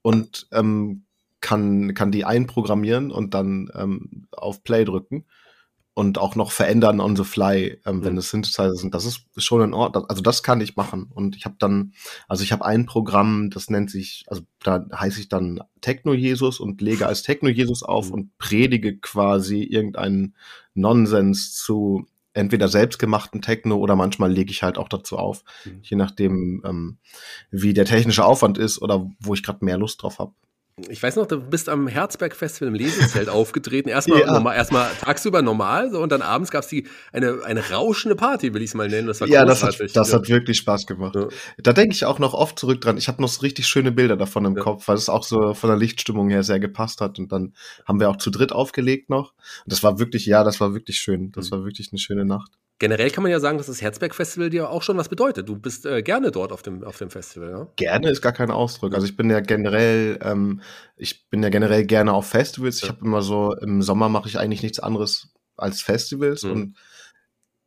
und 0.00 0.48
ähm, 0.52 1.04
kann, 1.40 1.92
kann 1.92 2.12
die 2.12 2.24
einprogrammieren 2.24 3.10
und 3.10 3.34
dann 3.34 3.70
ähm, 3.74 4.26
auf 4.32 4.62
Play 4.62 4.84
drücken 4.84 5.26
und 5.96 6.18
auch 6.18 6.36
noch 6.36 6.52
verändern 6.52 7.00
on 7.00 7.16
the 7.16 7.24
fly, 7.24 7.80
ähm, 7.86 7.96
mhm. 7.96 8.04
wenn 8.04 8.16
es 8.18 8.28
Synthesizer 8.28 8.74
sind. 8.74 8.92
Das 8.92 9.06
ist 9.06 9.24
schon 9.38 9.62
in 9.62 9.72
Ordnung. 9.72 10.04
Also 10.10 10.20
das 10.20 10.42
kann 10.42 10.60
ich 10.60 10.76
machen. 10.76 11.10
Und 11.10 11.36
ich 11.36 11.46
habe 11.46 11.56
dann, 11.58 11.94
also 12.28 12.44
ich 12.44 12.52
habe 12.52 12.66
ein 12.66 12.84
Programm, 12.84 13.48
das 13.48 13.70
nennt 13.70 13.90
sich, 13.90 14.26
also 14.26 14.42
da 14.62 14.84
heiße 14.94 15.18
ich 15.20 15.30
dann 15.30 15.62
Techno-Jesus 15.80 16.60
und 16.60 16.82
lege 16.82 17.06
als 17.06 17.22
Techno-Jesus 17.22 17.82
auf 17.82 18.08
mhm. 18.08 18.12
und 18.12 18.36
predige 18.36 18.98
quasi 18.98 19.62
irgendeinen 19.62 20.36
Nonsens 20.74 21.54
zu 21.54 22.04
entweder 22.34 22.68
selbstgemachten 22.68 23.40
Techno 23.40 23.76
oder 23.76 23.96
manchmal 23.96 24.30
lege 24.30 24.50
ich 24.50 24.62
halt 24.62 24.76
auch 24.76 24.90
dazu 24.90 25.16
auf, 25.16 25.44
mhm. 25.64 25.80
je 25.80 25.96
nachdem, 25.96 26.62
ähm, 26.66 26.98
wie 27.50 27.72
der 27.72 27.86
technische 27.86 28.26
Aufwand 28.26 28.58
ist 28.58 28.82
oder 28.82 29.10
wo 29.18 29.32
ich 29.32 29.42
gerade 29.42 29.64
mehr 29.64 29.78
Lust 29.78 30.02
drauf 30.02 30.18
habe. 30.18 30.34
Ich 30.90 31.02
weiß 31.02 31.16
noch, 31.16 31.24
du 31.24 31.40
bist 31.40 31.70
am 31.70 31.88
Herzberg 31.88 32.36
Festival 32.36 32.68
im 32.68 32.74
Lesezelt 32.74 33.28
aufgetreten. 33.30 33.88
Erstmal 33.88 34.20
ja. 34.20 34.30
normal, 34.30 34.56
erstmal 34.56 34.90
tagsüber 35.00 35.40
normal 35.40 35.90
so, 35.90 36.02
und 36.02 36.12
dann 36.12 36.20
abends 36.20 36.50
gab 36.50 36.64
es 36.64 36.84
eine, 37.12 37.42
eine 37.44 37.70
rauschende 37.70 38.14
Party, 38.14 38.52
will 38.52 38.60
ich 38.60 38.70
es 38.70 38.74
mal 38.74 38.86
nennen. 38.86 39.06
Das 39.06 39.22
war 39.22 39.28
ja, 39.28 39.46
das 39.46 39.62
hat, 39.62 39.80
das 39.80 40.10
ja. 40.10 40.18
hat 40.18 40.28
wirklich 40.28 40.58
Spaß 40.58 40.86
gemacht. 40.86 41.14
Ja. 41.14 41.28
Da 41.56 41.72
denke 41.72 41.94
ich 41.94 42.04
auch 42.04 42.18
noch 42.18 42.34
oft 42.34 42.58
zurück 42.58 42.82
dran. 42.82 42.98
Ich 42.98 43.08
habe 43.08 43.22
noch 43.22 43.30
so 43.30 43.40
richtig 43.40 43.66
schöne 43.66 43.90
Bilder 43.90 44.18
davon 44.18 44.44
im. 44.44 44.56
Kopf, 44.56 44.88
weil 44.88 44.96
es 44.96 45.08
auch 45.08 45.22
so 45.22 45.54
von 45.54 45.68
der 45.68 45.78
Lichtstimmung 45.78 46.28
her 46.28 46.42
sehr 46.42 46.60
gepasst 46.60 47.00
hat. 47.00 47.18
Und 47.18 47.30
dann 47.30 47.54
haben 47.86 48.00
wir 48.00 48.10
auch 48.10 48.16
zu 48.16 48.30
dritt 48.30 48.52
aufgelegt 48.52 49.08
noch. 49.08 49.32
Und 49.32 49.72
das 49.72 49.82
war 49.82 49.98
wirklich, 49.98 50.26
ja, 50.26 50.44
das 50.44 50.60
war 50.60 50.74
wirklich 50.74 50.98
schön. 50.98 51.32
Das 51.32 51.46
mhm. 51.46 51.56
war 51.56 51.64
wirklich 51.64 51.88
eine 51.90 51.98
schöne 51.98 52.24
Nacht. 52.26 52.52
Generell 52.78 53.10
kann 53.10 53.22
man 53.22 53.32
ja 53.32 53.40
sagen, 53.40 53.56
dass 53.56 53.68
das 53.68 53.80
Herzberg-Festival 53.80 54.50
dir 54.50 54.68
auch 54.68 54.82
schon 54.82 54.98
was 54.98 55.08
bedeutet. 55.08 55.48
Du 55.48 55.56
bist 55.56 55.86
äh, 55.86 56.02
gerne 56.02 56.30
dort 56.30 56.52
auf 56.52 56.62
dem, 56.62 56.84
auf 56.84 56.98
dem 56.98 57.08
Festival, 57.08 57.50
ja? 57.50 57.68
Gerne 57.76 58.10
ist 58.10 58.20
gar 58.20 58.32
kein 58.32 58.50
Ausdruck. 58.50 58.94
Also 58.94 59.06
ich 59.06 59.16
bin 59.16 59.30
ja 59.30 59.40
generell, 59.40 60.18
ähm, 60.22 60.60
ich 60.96 61.28
bin 61.30 61.42
ja 61.42 61.48
generell 61.48 61.86
gerne 61.86 62.12
auf 62.12 62.26
Festivals. 62.26 62.82
Ja. 62.82 62.86
Ich 62.86 62.92
habe 62.92 63.04
immer 63.04 63.22
so, 63.22 63.54
im 63.54 63.80
Sommer 63.80 64.10
mache 64.10 64.28
ich 64.28 64.38
eigentlich 64.38 64.62
nichts 64.62 64.78
anderes 64.78 65.32
als 65.56 65.80
Festivals 65.80 66.42
mhm. 66.42 66.50
und 66.50 66.76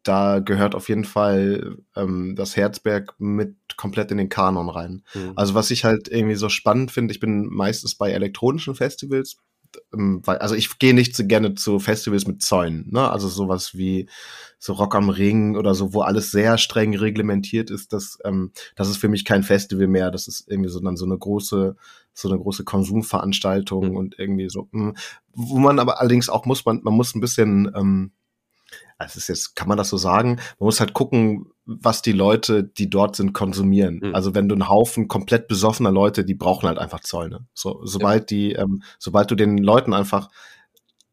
da 0.03 0.39
gehört 0.39 0.75
auf 0.75 0.89
jeden 0.89 1.05
Fall 1.05 1.77
ähm, 1.95 2.35
das 2.35 2.55
Herzberg 2.55 3.15
mit 3.19 3.55
komplett 3.77 4.11
in 4.11 4.17
den 4.17 4.29
Kanon 4.29 4.69
rein. 4.69 5.03
Mhm. 5.13 5.33
Also 5.35 5.55
was 5.55 5.71
ich 5.71 5.85
halt 5.85 6.07
irgendwie 6.07 6.35
so 6.35 6.49
spannend 6.49 6.91
finde, 6.91 7.13
ich 7.13 7.19
bin 7.19 7.47
meistens 7.47 7.95
bei 7.95 8.11
elektronischen 8.11 8.75
Festivals, 8.75 9.37
weil, 9.91 10.37
also 10.37 10.55
ich 10.55 10.79
gehe 10.79 10.93
nicht 10.93 11.15
so 11.15 11.25
gerne 11.25 11.55
zu 11.55 11.79
Festivals 11.79 12.27
mit 12.27 12.41
Zäunen, 12.41 12.87
ne? 12.91 13.09
Also 13.09 13.27
sowas 13.27 13.75
wie 13.75 14.09
so 14.57 14.73
Rock 14.73 14.95
am 14.95 15.09
Ring 15.09 15.55
oder 15.55 15.73
so, 15.73 15.93
wo 15.93 16.01
alles 16.01 16.31
sehr 16.31 16.57
streng 16.57 16.95
reglementiert 16.95 17.69
ist, 17.71 17.93
das, 17.93 18.19
ähm, 18.25 18.51
das 18.75 18.89
ist 18.89 18.97
für 18.97 19.07
mich 19.07 19.23
kein 19.25 19.43
Festival 19.43 19.87
mehr. 19.87 20.11
Das 20.11 20.27
ist 20.27 20.45
irgendwie 20.49 20.69
so 20.69 20.79
dann 20.81 20.97
so 20.97 21.05
eine 21.05 21.17
große, 21.17 21.75
so 22.13 22.29
eine 22.29 22.37
große 22.37 22.65
Konsumveranstaltung 22.65 23.91
mhm. 23.91 23.95
und 23.95 24.19
irgendwie 24.19 24.49
so, 24.49 24.67
mh, 24.71 24.87
hm, 24.89 24.95
wo 25.33 25.59
man 25.59 25.79
aber 25.79 25.99
allerdings 26.01 26.29
auch 26.29 26.45
muss, 26.45 26.65
man, 26.65 26.81
man 26.83 26.93
muss 26.93 27.15
ein 27.15 27.21
bisschen, 27.21 27.71
ähm, 27.75 28.11
es 28.99 29.15
ist 29.15 29.29
jetzt, 29.29 29.55
kann 29.55 29.67
man 29.67 29.77
das 29.77 29.89
so 29.89 29.97
sagen? 29.97 30.35
Man 30.59 30.65
muss 30.65 30.79
halt 30.79 30.93
gucken, 30.93 31.47
was 31.65 32.01
die 32.01 32.11
Leute, 32.11 32.63
die 32.63 32.89
dort 32.89 33.15
sind, 33.15 33.33
konsumieren. 33.33 34.01
Mhm. 34.03 34.15
Also 34.15 34.35
wenn 34.35 34.49
du 34.49 34.55
einen 34.55 34.67
Haufen 34.67 35.07
komplett 35.07 35.47
besoffener 35.47 35.91
Leute, 35.91 36.25
die 36.25 36.35
brauchen 36.35 36.67
halt 36.67 36.77
einfach 36.77 36.99
Zäune. 36.99 37.47
So, 37.53 37.81
sobald 37.85 38.31
ja. 38.31 38.37
die, 38.37 38.51
ähm, 38.53 38.83
sobald 38.97 39.31
du 39.31 39.35
den 39.35 39.57
Leuten 39.57 39.93
einfach 39.93 40.29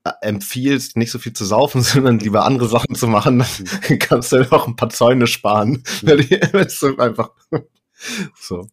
äh, 0.04 0.10
empfiehlst, 0.20 0.96
nicht 0.96 1.12
so 1.12 1.18
viel 1.18 1.32
zu 1.32 1.44
saufen, 1.44 1.82
sondern 1.82 2.18
lieber 2.18 2.44
andere 2.44 2.68
Sachen 2.68 2.94
zu 2.94 3.06
machen, 3.06 3.38
dann 3.38 3.48
mhm. 3.88 3.98
kannst 4.00 4.32
du 4.32 4.50
auch 4.52 4.66
ein 4.66 4.76
paar 4.76 4.90
Zäune 4.90 5.26
sparen. 5.26 5.70
Mhm. 6.02 6.08
Weil 6.08 6.16
die, 6.24 6.42
einfach 6.98 7.30
so 8.40 8.66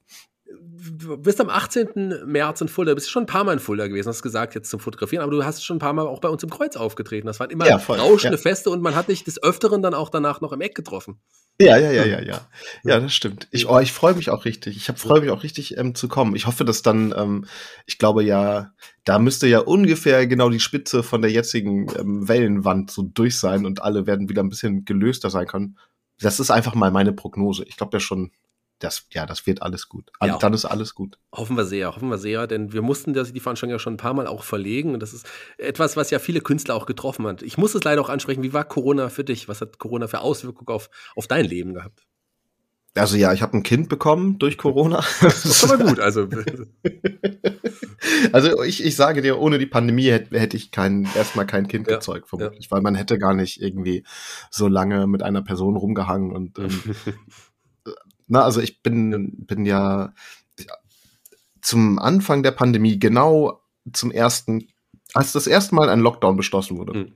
du 0.91 1.17
bist 1.17 1.39
am 1.39 1.49
18. 1.49 2.23
März 2.25 2.61
in 2.61 2.67
Fulda, 2.67 2.91
du 2.91 2.95
bist 2.95 3.09
schon 3.09 3.23
ein 3.23 3.27
paar 3.27 3.43
Mal 3.43 3.53
in 3.53 3.59
Fulda 3.59 3.87
gewesen, 3.87 4.09
hast 4.09 4.21
gesagt, 4.21 4.55
jetzt 4.55 4.69
zum 4.69 4.79
Fotografieren, 4.79 5.23
aber 5.23 5.31
du 5.31 5.43
hast 5.43 5.63
schon 5.63 5.77
ein 5.77 5.79
paar 5.79 5.93
Mal 5.93 6.05
auch 6.05 6.19
bei 6.19 6.29
uns 6.29 6.43
im 6.43 6.49
Kreuz 6.49 6.75
aufgetreten. 6.75 7.27
Das 7.27 7.39
waren 7.39 7.49
immer 7.49 7.67
ja, 7.67 7.79
voll, 7.79 7.99
rauschende 7.99 8.37
ja. 8.37 8.41
Feste 8.41 8.69
und 8.69 8.81
man 8.81 8.95
hat 8.95 9.07
dich 9.07 9.23
des 9.23 9.41
Öfteren 9.41 9.81
dann 9.81 9.93
auch 9.93 10.09
danach 10.09 10.41
noch 10.41 10.51
im 10.51 10.61
Eck 10.61 10.75
getroffen. 10.75 11.19
Ja, 11.61 11.77
ja, 11.77 11.91
ja, 11.91 12.05
ja, 12.05 12.21
ja. 12.21 12.47
Ja, 12.83 12.99
das 12.99 13.13
stimmt. 13.13 13.47
Ich, 13.51 13.69
oh, 13.69 13.79
ich 13.79 13.91
freue 13.91 14.15
mich 14.15 14.29
auch 14.31 14.45
richtig. 14.45 14.75
Ich 14.75 14.85
freue 14.99 15.21
mich 15.21 15.29
auch 15.29 15.43
richtig 15.43 15.77
ähm, 15.77 15.93
zu 15.93 16.07
kommen. 16.07 16.35
Ich 16.35 16.47
hoffe, 16.47 16.65
dass 16.65 16.81
dann, 16.81 17.13
ähm, 17.15 17.45
ich 17.85 17.99
glaube 17.99 18.23
ja, 18.23 18.71
da 19.03 19.19
müsste 19.19 19.47
ja 19.47 19.59
ungefähr 19.59 20.25
genau 20.25 20.49
die 20.49 20.59
Spitze 20.59 21.03
von 21.03 21.21
der 21.21 21.31
jetzigen 21.31 21.87
ähm, 21.97 22.27
Wellenwand 22.27 22.89
so 22.89 23.03
durch 23.03 23.37
sein 23.37 23.65
und 23.65 23.83
alle 23.83 24.07
werden 24.07 24.29
wieder 24.29 24.41
ein 24.41 24.49
bisschen 24.49 24.83
gelöster 24.83 25.29
sein 25.29 25.45
können. 25.45 25.77
Das 26.19 26.39
ist 26.39 26.51
einfach 26.51 26.73
mal 26.73 26.91
meine 26.91 27.13
Prognose. 27.13 27.65
Ich 27.65 27.77
glaube 27.77 27.97
ja 27.97 27.99
schon, 27.99 28.31
das, 28.83 29.07
ja, 29.11 29.25
das 29.25 29.47
wird 29.47 29.61
alles 29.61 29.87
gut. 29.87 30.11
Ja, 30.21 30.37
dann 30.37 30.53
ist 30.53 30.65
alles 30.65 30.93
gut. 30.93 31.17
Hoffen 31.31 31.55
wir 31.55 31.65
sehr, 31.65 31.95
hoffen 31.95 32.09
wir 32.09 32.17
sehr, 32.17 32.47
denn 32.47 32.73
wir 32.73 32.81
mussten 32.81 33.13
das, 33.13 33.31
die 33.31 33.39
Veranstaltung 33.39 33.71
ja 33.71 33.79
schon 33.79 33.93
ein 33.93 33.97
paar 33.97 34.13
Mal 34.13 34.27
auch 34.27 34.43
verlegen. 34.43 34.93
Und 34.93 34.99
das 34.99 35.13
ist 35.13 35.25
etwas, 35.57 35.95
was 35.95 36.09
ja 36.09 36.19
viele 36.19 36.41
Künstler 36.41 36.75
auch 36.75 36.85
getroffen 36.85 37.25
hat. 37.25 37.41
Ich 37.41 37.57
muss 37.57 37.75
es 37.75 37.83
leider 37.83 38.01
auch 38.01 38.09
ansprechen. 38.09 38.43
Wie 38.43 38.53
war 38.53 38.65
Corona 38.65 39.09
für 39.09 39.23
dich? 39.23 39.47
Was 39.47 39.61
hat 39.61 39.79
Corona 39.79 40.07
für 40.07 40.19
Auswirkungen 40.19 40.67
auf, 40.67 40.89
auf 41.15 41.27
dein 41.27 41.45
Leben 41.45 41.73
gehabt? 41.73 42.03
Also 42.95 43.17
ja, 43.17 43.33
ich 43.33 43.41
habe 43.41 43.57
ein 43.57 43.63
Kind 43.63 43.89
bekommen 43.89 44.37
durch 44.37 44.57
Corona. 44.57 45.03
Das 45.21 45.45
ist 45.45 45.63
aber 45.63 45.83
gut. 45.83 45.99
Also, 45.99 46.27
also 48.31 48.63
ich, 48.63 48.83
ich 48.83 48.95
sage 48.95 49.21
dir, 49.21 49.39
ohne 49.39 49.57
die 49.57 49.65
Pandemie 49.65 50.11
hätte, 50.11 50.39
hätte 50.39 50.57
ich 50.57 50.71
kein, 50.71 51.07
erstmal 51.15 51.47
kein 51.47 51.67
Kind 51.67 51.87
ja, 51.87 51.95
gezeugt, 51.95 52.29
vermutlich, 52.29 52.65
ja. 52.65 52.71
weil 52.71 52.81
man 52.81 52.95
hätte 52.95 53.17
gar 53.17 53.33
nicht 53.33 53.61
irgendwie 53.61 54.03
so 54.51 54.67
lange 54.67 55.07
mit 55.07 55.23
einer 55.23 55.41
Person 55.41 55.75
rumgehangen 55.75 56.31
und 56.31 56.59
ähm, 56.59 56.81
Na, 58.27 58.43
also 58.43 58.61
ich 58.61 58.81
bin, 58.81 59.45
bin 59.45 59.65
ja 59.65 60.13
zum 61.63 61.97
Anfang 61.97 62.43
der 62.43 62.51
Pandemie, 62.51 62.99
genau 62.99 63.61
zum 63.91 64.11
ersten, 64.11 64.67
als 65.13 65.31
das 65.31 65.47
erste 65.47 65.75
Mal 65.75 65.89
ein 65.89 66.01
Lockdown 66.01 66.35
beschlossen 66.35 66.77
wurde, 66.77 66.93
mhm. 66.93 67.13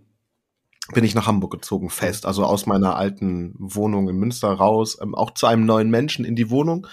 bin 0.93 1.03
ich 1.03 1.15
nach 1.15 1.27
Hamburg 1.27 1.51
gezogen, 1.51 1.89
fest, 1.89 2.25
also 2.25 2.45
aus 2.45 2.65
meiner 2.65 2.95
alten 2.95 3.53
Wohnung 3.57 4.09
in 4.09 4.17
Münster 4.17 4.49
raus, 4.49 4.97
ähm, 5.01 5.15
auch 5.15 5.31
zu 5.31 5.47
einem 5.47 5.65
neuen 5.65 5.89
Menschen 5.89 6.25
in 6.25 6.35
die 6.35 6.49
Wohnung. 6.49 6.87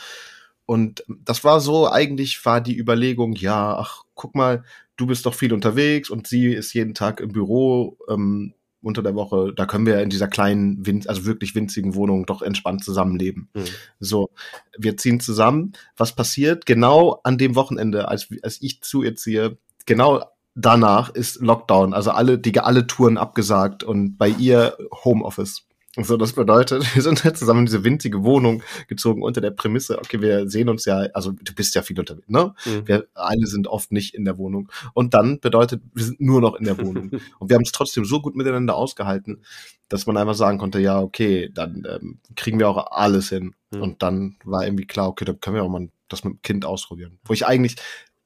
Und 0.66 1.04
das 1.08 1.44
war 1.44 1.60
so, 1.60 1.90
eigentlich 1.90 2.44
war 2.44 2.60
die 2.60 2.76
Überlegung, 2.76 3.34
ja, 3.34 3.76
ach, 3.76 4.02
guck 4.14 4.34
mal, 4.34 4.64
du 4.96 5.06
bist 5.06 5.26
doch 5.26 5.34
viel 5.34 5.52
unterwegs 5.52 6.10
und 6.10 6.26
sie 6.26 6.52
ist 6.52 6.72
jeden 6.72 6.94
Tag 6.94 7.20
im 7.20 7.32
Büro. 7.32 7.98
Ähm, 8.08 8.54
unter 8.84 9.02
der 9.02 9.14
Woche, 9.14 9.52
da 9.54 9.66
können 9.66 9.86
wir 9.86 10.00
in 10.00 10.10
dieser 10.10 10.28
kleinen, 10.28 10.82
also 11.06 11.24
wirklich 11.24 11.54
winzigen 11.54 11.94
Wohnung 11.94 12.26
doch 12.26 12.42
entspannt 12.42 12.84
zusammenleben. 12.84 13.48
Mhm. 13.54 13.64
So, 14.00 14.30
wir 14.78 14.96
ziehen 14.96 15.20
zusammen. 15.20 15.72
Was 15.96 16.14
passiert? 16.14 16.66
Genau 16.66 17.20
an 17.24 17.38
dem 17.38 17.54
Wochenende, 17.56 18.08
als, 18.08 18.28
als 18.42 18.60
ich 18.62 18.82
zu 18.82 19.02
ihr 19.02 19.16
ziehe, 19.16 19.58
genau 19.86 20.24
danach 20.54 21.10
ist 21.10 21.40
Lockdown. 21.40 21.94
Also 21.94 22.10
alle, 22.10 22.38
die 22.38 22.58
alle 22.60 22.86
Touren 22.86 23.18
abgesagt 23.18 23.82
und 23.82 24.16
bei 24.16 24.28
ihr 24.28 24.76
Homeoffice. 25.04 25.66
So, 25.96 26.16
das 26.16 26.32
bedeutet, 26.32 26.82
wir 26.94 27.02
sind 27.02 27.22
jetzt 27.24 27.38
zusammen 27.38 27.60
in 27.60 27.66
diese 27.66 27.84
winzige 27.84 28.24
Wohnung 28.24 28.62
gezogen 28.88 29.22
unter 29.22 29.40
der 29.40 29.50
Prämisse, 29.50 29.98
okay, 29.98 30.20
wir 30.20 30.48
sehen 30.48 30.68
uns 30.68 30.84
ja, 30.84 31.06
also 31.14 31.32
du 31.32 31.54
bist 31.54 31.74
ja 31.74 31.82
viel 31.82 31.98
unterwegs, 31.98 32.28
ne? 32.28 32.54
Mhm. 32.64 32.88
Wir 32.88 33.06
alle 33.14 33.46
sind 33.46 33.68
oft 33.68 33.92
nicht 33.92 34.14
in 34.14 34.24
der 34.24 34.38
Wohnung. 34.38 34.70
Und 34.92 35.14
dann 35.14 35.40
bedeutet, 35.40 35.82
wir 35.94 36.04
sind 36.04 36.20
nur 36.20 36.40
noch 36.40 36.56
in 36.56 36.64
der 36.64 36.78
Wohnung. 36.78 37.10
und 37.38 37.48
wir 37.48 37.54
haben 37.54 37.62
es 37.62 37.72
trotzdem 37.72 38.04
so 38.04 38.20
gut 38.20 38.34
miteinander 38.34 38.74
ausgehalten, 38.74 39.42
dass 39.88 40.06
man 40.06 40.16
einfach 40.16 40.34
sagen 40.34 40.58
konnte, 40.58 40.80
ja, 40.80 41.00
okay, 41.00 41.50
dann 41.52 41.86
ähm, 41.88 42.18
kriegen 42.34 42.58
wir 42.58 42.68
auch 42.68 42.90
alles 42.90 43.28
hin. 43.28 43.54
Mhm. 43.70 43.82
Und 43.82 44.02
dann 44.02 44.36
war 44.44 44.64
irgendwie 44.64 44.86
klar, 44.86 45.08
okay, 45.08 45.24
dann 45.24 45.38
können 45.40 45.56
wir 45.56 45.62
auch 45.62 45.68
mal 45.68 45.88
das 46.08 46.24
mit 46.24 46.34
dem 46.34 46.42
Kind 46.42 46.64
ausprobieren. 46.64 47.18
Wo 47.24 47.32
ich 47.32 47.46
eigentlich, 47.46 47.76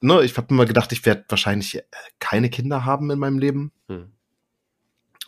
ne, 0.01 0.23
ich 0.23 0.37
habe 0.37 0.47
immer 0.51 0.65
gedacht, 0.65 0.93
ich 0.93 1.05
werde 1.05 1.25
wahrscheinlich 1.29 1.77
äh, 1.77 1.83
keine 2.19 2.49
Kinder 2.49 2.87
haben 2.87 3.11
in 3.11 3.19
meinem 3.19 3.39
Leben. 3.39 3.73
Mhm 3.89 4.13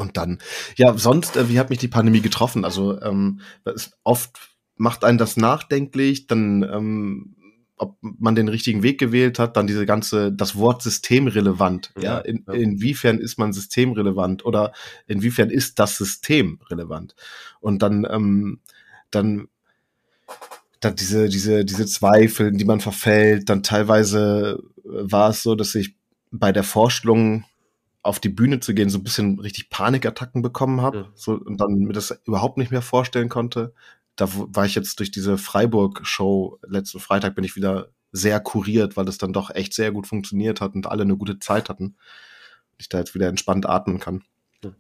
und 0.00 0.16
dann, 0.16 0.38
ja, 0.76 0.96
sonst, 0.96 1.36
äh, 1.36 1.48
wie 1.48 1.58
hat 1.58 1.70
mich 1.70 1.78
die 1.78 1.88
Pandemie 1.88 2.22
getroffen? 2.22 2.64
Also 2.64 3.00
ähm, 3.02 3.40
oft 4.02 4.38
macht 4.76 5.04
einen 5.04 5.18
das 5.18 5.36
nachdenklich, 5.36 6.26
dann 6.26 6.62
ähm, 6.62 7.36
ob 7.76 7.96
man 8.00 8.34
den 8.34 8.48
richtigen 8.48 8.82
Weg 8.82 8.98
gewählt 9.00 9.38
hat, 9.38 9.56
dann 9.56 9.66
diese 9.66 9.86
ganze, 9.86 10.32
das 10.32 10.56
Wort 10.56 10.82
systemrelevant. 10.82 11.92
Ja, 11.96 12.02
ja, 12.02 12.18
in, 12.18 12.44
ja. 12.46 12.52
inwiefern 12.52 13.18
ist 13.18 13.38
man 13.38 13.54
systemrelevant 13.54 14.44
oder 14.44 14.72
inwiefern 15.06 15.48
ist 15.48 15.78
das 15.78 15.96
System 15.96 16.60
relevant? 16.68 17.14
Und 17.60 17.80
dann, 17.80 18.06
ähm, 18.10 18.60
dann, 19.10 19.48
dann 20.80 20.94
diese, 20.96 21.30
diese, 21.30 21.64
diese 21.64 21.86
Zweifel, 21.86 22.48
in 22.48 22.58
die 22.58 22.66
man 22.66 22.80
verfällt, 22.80 23.48
dann 23.48 23.62
teilweise 23.62 24.62
war 24.84 25.30
es 25.30 25.42
so, 25.42 25.54
dass 25.54 25.74
ich 25.74 25.94
bei 26.30 26.52
der 26.52 26.64
Vorstellung 26.64 27.44
auf 28.02 28.18
die 28.18 28.28
Bühne 28.28 28.60
zu 28.60 28.74
gehen, 28.74 28.88
so 28.88 28.98
ein 28.98 29.04
bisschen 29.04 29.38
richtig 29.40 29.70
Panikattacken 29.70 30.42
bekommen 30.42 30.80
habe, 30.80 30.98
ja. 30.98 31.08
so 31.14 31.32
und 31.32 31.60
dann 31.60 31.74
mir 31.74 31.92
das 31.92 32.18
überhaupt 32.24 32.56
nicht 32.56 32.70
mehr 32.70 32.82
vorstellen 32.82 33.28
konnte. 33.28 33.74
Da 34.16 34.28
war 34.30 34.66
ich 34.66 34.74
jetzt 34.74 34.98
durch 34.98 35.10
diese 35.10 35.38
Freiburg-Show 35.38 36.58
letzten 36.66 37.00
Freitag 37.00 37.34
bin 37.34 37.44
ich 37.44 37.56
wieder 37.56 37.90
sehr 38.12 38.40
kuriert, 38.40 38.96
weil 38.96 39.08
es 39.08 39.18
dann 39.18 39.32
doch 39.32 39.50
echt 39.50 39.74
sehr 39.74 39.92
gut 39.92 40.06
funktioniert 40.06 40.60
hat 40.60 40.74
und 40.74 40.86
alle 40.86 41.02
eine 41.02 41.16
gute 41.16 41.38
Zeit 41.38 41.68
hatten. 41.68 41.96
Ich 42.78 42.88
da 42.88 42.98
jetzt 42.98 43.14
wieder 43.14 43.28
entspannt 43.28 43.68
atmen 43.68 44.00
kann. 44.00 44.24
Ja. 44.64 44.72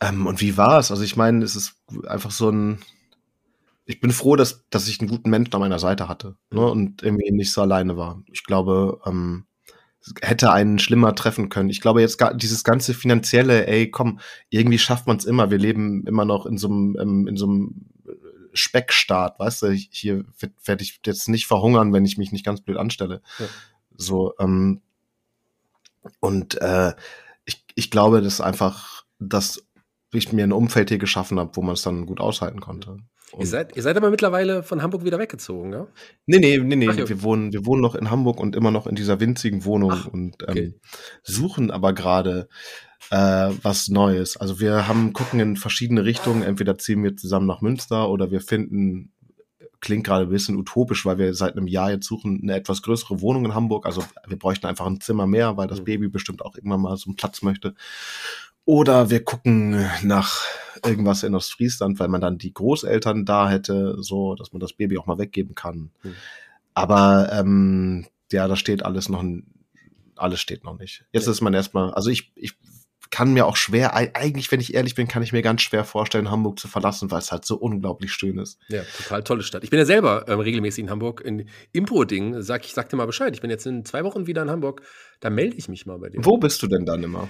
Ähm, 0.00 0.26
und 0.26 0.40
wie 0.40 0.56
war 0.56 0.78
es? 0.78 0.90
Also 0.90 1.02
ich 1.02 1.16
meine, 1.16 1.44
es 1.44 1.56
ist 1.56 1.76
einfach 2.06 2.30
so 2.30 2.50
ein. 2.50 2.78
Ich 3.86 4.00
bin 4.00 4.12
froh, 4.12 4.34
dass, 4.34 4.64
dass 4.70 4.88
ich 4.88 5.00
einen 5.00 5.10
guten 5.10 5.30
Menschen 5.30 5.52
an 5.54 5.60
meiner 5.60 5.78
Seite 5.78 6.08
hatte 6.08 6.36
ne, 6.50 6.66
und 6.66 7.02
irgendwie 7.02 7.30
nicht 7.30 7.52
so 7.52 7.60
alleine 7.60 7.98
war. 7.98 8.22
Ich 8.32 8.44
glaube, 8.44 9.00
ähm, 9.04 9.44
hätte 10.20 10.52
einen 10.52 10.78
schlimmer 10.78 11.14
treffen 11.14 11.48
können. 11.48 11.70
Ich 11.70 11.80
glaube 11.80 12.00
jetzt 12.00 12.18
gar, 12.18 12.34
dieses 12.34 12.64
ganze 12.64 12.94
finanzielle, 12.94 13.66
ey, 13.66 13.90
komm, 13.90 14.20
irgendwie 14.50 14.78
schafft 14.78 15.06
man 15.06 15.16
es 15.16 15.24
immer. 15.24 15.50
Wir 15.50 15.58
leben 15.58 16.06
immer 16.06 16.24
noch 16.24 16.46
in 16.46 16.58
so 16.58 16.68
einem 16.68 16.96
ähm, 17.00 17.26
in 17.26 17.36
so 17.36 17.46
einem 17.46 17.86
Speckstaat, 18.52 19.38
weißt 19.38 19.62
du? 19.62 19.70
Hier 19.72 20.24
werde 20.64 20.82
ich 20.82 21.00
jetzt 21.04 21.28
nicht 21.28 21.46
verhungern, 21.46 21.92
wenn 21.92 22.04
ich 22.04 22.18
mich 22.18 22.32
nicht 22.32 22.44
ganz 22.44 22.60
blöd 22.60 22.76
anstelle. 22.76 23.22
Ja. 23.38 23.46
So 23.96 24.34
ähm, 24.38 24.82
und 26.20 26.60
äh, 26.60 26.92
ich, 27.44 27.64
ich 27.74 27.90
glaube, 27.90 28.22
dass 28.22 28.40
einfach, 28.40 29.04
dass 29.18 29.64
ich 30.12 30.32
mir 30.32 30.44
ein 30.44 30.52
Umfeld 30.52 30.90
hier 30.90 30.98
geschaffen 30.98 31.38
habe, 31.38 31.56
wo 31.56 31.62
man 31.62 31.74
es 31.74 31.82
dann 31.82 32.06
gut 32.06 32.20
aushalten 32.20 32.60
konnte. 32.60 32.98
Ihr 33.38 33.46
seid, 33.46 33.76
ihr 33.76 33.82
seid 33.82 33.96
aber 33.96 34.10
mittlerweile 34.10 34.62
von 34.62 34.82
Hamburg 34.82 35.04
wieder 35.04 35.18
weggezogen, 35.18 35.70
ne? 35.70 35.86
Nee, 36.26 36.38
nee, 36.38 36.58
nee, 36.58 36.76
nee. 36.76 37.08
Wir 37.08 37.22
wohnen, 37.22 37.52
wir 37.52 37.66
wohnen 37.66 37.82
noch 37.82 37.94
in 37.94 38.10
Hamburg 38.10 38.40
und 38.40 38.56
immer 38.56 38.70
noch 38.70 38.86
in 38.86 38.94
dieser 38.94 39.20
winzigen 39.20 39.64
Wohnung 39.64 39.92
Ach, 39.92 40.06
und 40.06 40.36
ähm, 40.42 40.48
okay. 40.48 40.74
suchen 41.22 41.70
aber 41.70 41.92
gerade 41.92 42.48
äh, 43.10 43.50
was 43.62 43.88
Neues. 43.88 44.36
Also 44.36 44.60
wir 44.60 44.88
haben 44.88 45.12
gucken 45.12 45.40
in 45.40 45.56
verschiedene 45.56 46.04
Richtungen. 46.04 46.42
Entweder 46.42 46.78
ziehen 46.78 47.02
wir 47.02 47.16
zusammen 47.16 47.46
nach 47.46 47.60
Münster 47.60 48.08
oder 48.08 48.30
wir 48.30 48.40
finden 48.40 49.10
klingt 49.84 50.04
gerade 50.06 50.24
ein 50.24 50.30
bisschen 50.30 50.56
utopisch, 50.56 51.04
weil 51.04 51.18
wir 51.18 51.34
seit 51.34 51.56
einem 51.56 51.66
Jahr 51.66 51.90
jetzt 51.90 52.06
suchen 52.06 52.40
eine 52.42 52.54
etwas 52.54 52.80
größere 52.80 53.20
Wohnung 53.20 53.44
in 53.44 53.54
Hamburg. 53.54 53.84
Also 53.84 54.02
wir 54.26 54.38
bräuchten 54.38 54.66
einfach 54.66 54.86
ein 54.86 55.00
Zimmer 55.00 55.26
mehr, 55.26 55.58
weil 55.58 55.68
das 55.68 55.80
Mhm. 55.80 55.84
Baby 55.84 56.08
bestimmt 56.08 56.42
auch 56.42 56.56
irgendwann 56.56 56.80
mal 56.80 56.96
so 56.96 57.10
einen 57.10 57.16
Platz 57.16 57.42
möchte. 57.42 57.74
Oder 58.64 59.10
wir 59.10 59.22
gucken 59.22 59.86
nach 60.02 60.40
irgendwas 60.84 61.22
in 61.22 61.34
Ostfriesland, 61.34 61.98
weil 61.98 62.08
man 62.08 62.20
dann 62.20 62.38
die 62.38 62.52
Großeltern 62.54 63.24
da 63.24 63.48
hätte, 63.48 63.96
so 64.02 64.34
dass 64.34 64.52
man 64.52 64.60
das 64.60 64.72
Baby 64.72 64.98
auch 64.98 65.06
mal 65.06 65.18
weggeben 65.18 65.54
kann. 65.54 65.90
Mhm. 66.02 66.14
Aber 66.74 67.30
ähm, 67.32 68.06
ja, 68.32 68.48
da 68.48 68.56
steht 68.56 68.84
alles 68.84 69.08
noch, 69.08 69.24
alles 70.16 70.40
steht 70.40 70.64
noch 70.64 70.78
nicht. 70.78 71.04
Jetzt 71.12 71.26
Ja. 71.26 71.32
ist 71.32 71.40
man 71.40 71.54
erstmal, 71.54 71.92
also 71.94 72.10
ich, 72.10 72.32
ich 72.34 72.54
kann 73.10 73.32
mir 73.32 73.46
auch 73.46 73.56
schwer, 73.56 73.94
ei- 73.94 74.10
eigentlich, 74.14 74.50
wenn 74.50 74.58
ich 74.58 74.74
ehrlich 74.74 74.96
bin, 74.96 75.06
kann 75.06 75.22
ich 75.22 75.32
mir 75.32 75.42
ganz 75.42 75.62
schwer 75.62 75.84
vorstellen, 75.84 76.32
Hamburg 76.32 76.58
zu 76.58 76.66
verlassen, 76.66 77.12
weil 77.12 77.20
es 77.20 77.30
halt 77.30 77.44
so 77.44 77.54
unglaublich 77.56 78.12
schön 78.12 78.38
ist. 78.38 78.58
Ja, 78.68 78.82
total 78.96 79.22
tolle 79.22 79.42
Stadt. 79.44 79.62
Ich 79.62 79.70
bin 79.70 79.78
ja 79.78 79.84
selber 79.84 80.24
ähm, 80.26 80.40
regelmäßig 80.40 80.84
in 80.84 80.90
Hamburg. 80.90 81.20
In 81.20 81.48
Impro-Ding, 81.72 82.42
sag 82.42 82.64
ich 82.64 82.72
sag 82.72 82.88
dir 82.88 82.96
mal 82.96 83.06
Bescheid. 83.06 83.32
Ich 83.34 83.40
bin 83.40 83.50
jetzt 83.50 83.66
in 83.66 83.84
zwei 83.84 84.02
Wochen 84.02 84.26
wieder 84.26 84.42
in 84.42 84.50
Hamburg. 84.50 84.82
Da 85.20 85.30
melde 85.30 85.56
ich 85.56 85.68
mich 85.68 85.86
mal 85.86 85.98
bei 85.98 86.08
dir. 86.08 86.24
Wo 86.24 86.38
bist 86.38 86.60
du 86.62 86.66
denn 86.66 86.86
dann 86.86 87.04
immer? 87.04 87.28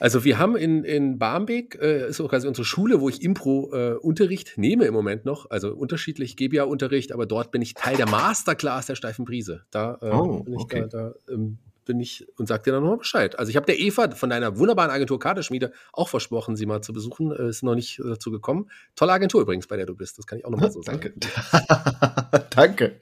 Also 0.00 0.24
wir 0.24 0.38
haben 0.38 0.56
in, 0.56 0.82
in 0.82 1.18
Barmbek, 1.18 1.78
äh, 1.80 2.08
ist 2.08 2.16
so 2.16 2.26
quasi 2.26 2.48
unsere 2.48 2.64
Schule, 2.64 3.00
wo 3.00 3.08
ich 3.10 3.22
Impro-Unterricht 3.22 4.56
nehme 4.56 4.86
im 4.86 4.94
Moment 4.94 5.26
noch. 5.26 5.50
Also 5.50 5.74
unterschiedlich, 5.74 6.30
ich 6.30 6.36
gebe 6.36 6.56
ja 6.56 6.64
Unterricht, 6.64 7.12
aber 7.12 7.26
dort 7.26 7.50
bin 7.52 7.60
ich 7.60 7.74
Teil 7.74 7.96
der 7.96 8.08
Masterclass 8.08 8.86
der 8.86 8.94
steifen 8.94 9.26
Brise. 9.26 9.62
Da 9.70 9.98
äh, 10.00 10.10
Oh, 10.10 10.42
bin 10.42 10.54
ich 10.54 10.60
okay. 10.60 10.86
da, 10.90 11.12
da 11.28 11.32
ähm, 11.32 11.58
bin 11.84 12.00
ich 12.00 12.26
und 12.36 12.46
sag 12.46 12.64
dir 12.64 12.72
dann 12.72 12.82
nochmal 12.82 12.98
Bescheid. 12.98 13.38
Also 13.38 13.50
ich 13.50 13.56
habe 13.56 13.66
der 13.66 13.78
Eva 13.78 14.10
von 14.10 14.30
deiner 14.30 14.58
wunderbaren 14.58 14.90
Agentur 14.90 15.18
Kaderschmiede 15.18 15.72
auch 15.92 16.08
versprochen, 16.08 16.56
sie 16.56 16.66
mal 16.66 16.82
zu 16.82 16.92
besuchen. 16.92 17.32
Äh, 17.32 17.48
ist 17.48 17.62
noch 17.62 17.74
nicht 17.74 17.98
äh, 17.98 18.04
dazu 18.04 18.30
gekommen. 18.30 18.70
Tolle 18.96 19.12
Agentur 19.12 19.42
übrigens, 19.42 19.66
bei 19.66 19.76
der 19.76 19.86
du 19.86 19.94
bist. 19.94 20.18
Das 20.18 20.26
kann 20.26 20.38
ich 20.38 20.44
auch 20.44 20.50
nochmal 20.50 20.70
so 20.70 20.82
sagen. 20.82 21.00
Danke. 22.50 22.50
Danke. 22.50 22.96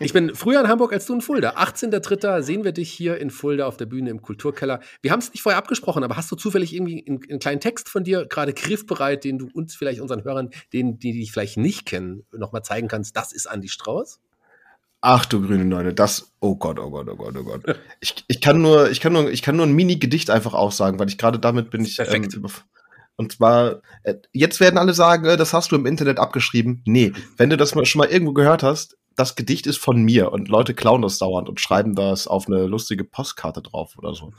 Ich 0.00 0.12
bin 0.12 0.34
früher 0.34 0.60
in 0.60 0.68
Hamburg 0.68 0.92
als 0.92 1.06
du 1.06 1.14
in 1.14 1.20
Fulda. 1.20 1.56
18.03. 1.56 2.42
sehen 2.42 2.64
wir 2.64 2.72
dich 2.72 2.90
hier 2.90 3.18
in 3.18 3.30
Fulda 3.30 3.66
auf 3.66 3.76
der 3.76 3.86
Bühne 3.86 4.10
im 4.10 4.22
Kulturkeller. 4.22 4.80
Wir 5.02 5.12
haben 5.12 5.20
es 5.20 5.32
nicht 5.32 5.42
vorher 5.42 5.58
abgesprochen, 5.58 6.04
aber 6.04 6.16
hast 6.16 6.30
du 6.30 6.36
zufällig 6.36 6.74
irgendwie 6.74 7.04
einen, 7.06 7.20
einen 7.28 7.38
kleinen 7.38 7.60
Text 7.60 7.88
von 7.88 8.04
dir 8.04 8.26
gerade 8.26 8.52
griffbereit, 8.54 9.24
den 9.24 9.38
du 9.38 9.48
uns 9.52 9.74
vielleicht 9.74 10.00
unseren 10.00 10.24
Hörern, 10.24 10.50
denen, 10.72 10.98
die 10.98 11.12
dich 11.12 11.32
vielleicht 11.32 11.56
nicht 11.56 11.86
kennen, 11.86 12.24
nochmal 12.32 12.62
zeigen 12.62 12.88
kannst? 12.88 13.16
Das 13.16 13.32
ist 13.32 13.46
Andi 13.46 13.68
Strauß. 13.68 14.20
Ach 15.00 15.24
du 15.26 15.40
grüne 15.40 15.64
Neune, 15.64 15.94
das, 15.94 16.32
oh 16.40 16.56
Gott, 16.56 16.78
oh 16.78 16.90
Gott, 16.90 17.08
oh 17.08 17.16
Gott, 17.16 17.36
oh 17.36 17.44
Gott. 17.44 17.62
Ich, 18.00 18.24
ich 18.26 18.40
kann 18.40 18.60
nur, 18.60 18.90
ich 18.90 19.00
kann 19.00 19.12
nur, 19.12 19.30
ich 19.30 19.42
kann 19.42 19.56
nur 19.56 19.66
ein 19.66 19.72
Mini-Gedicht 19.72 20.30
einfach 20.30 20.54
aussagen, 20.54 20.98
weil 20.98 21.08
ich 21.08 21.18
gerade 21.18 21.38
damit 21.38 21.70
bin 21.70 21.84
ich, 21.84 21.96
Perfekt. 21.96 22.34
ähm, 22.34 22.46
und 23.16 23.32
zwar, 23.32 23.82
äh, 24.04 24.14
jetzt 24.32 24.60
werden 24.60 24.78
alle 24.78 24.94
sagen, 24.94 25.24
äh, 25.24 25.36
das 25.36 25.52
hast 25.52 25.72
du 25.72 25.76
im 25.76 25.86
Internet 25.86 26.18
abgeschrieben. 26.18 26.82
Nee, 26.84 27.12
wenn 27.36 27.50
du 27.50 27.56
das 27.56 27.74
mal, 27.74 27.84
schon 27.84 27.98
mal 27.98 28.08
irgendwo 28.08 28.32
gehört 28.32 28.62
hast, 28.62 28.96
das 29.16 29.34
Gedicht 29.34 29.66
ist 29.66 29.78
von 29.78 30.00
mir 30.02 30.30
und 30.30 30.48
Leute 30.48 30.74
klauen 30.74 31.02
das 31.02 31.18
dauernd 31.18 31.48
und 31.48 31.60
schreiben 31.60 31.96
das 31.96 32.28
auf 32.28 32.46
eine 32.46 32.66
lustige 32.66 33.02
Postkarte 33.02 33.60
drauf 33.60 33.98
oder 33.98 34.14
so. 34.14 34.32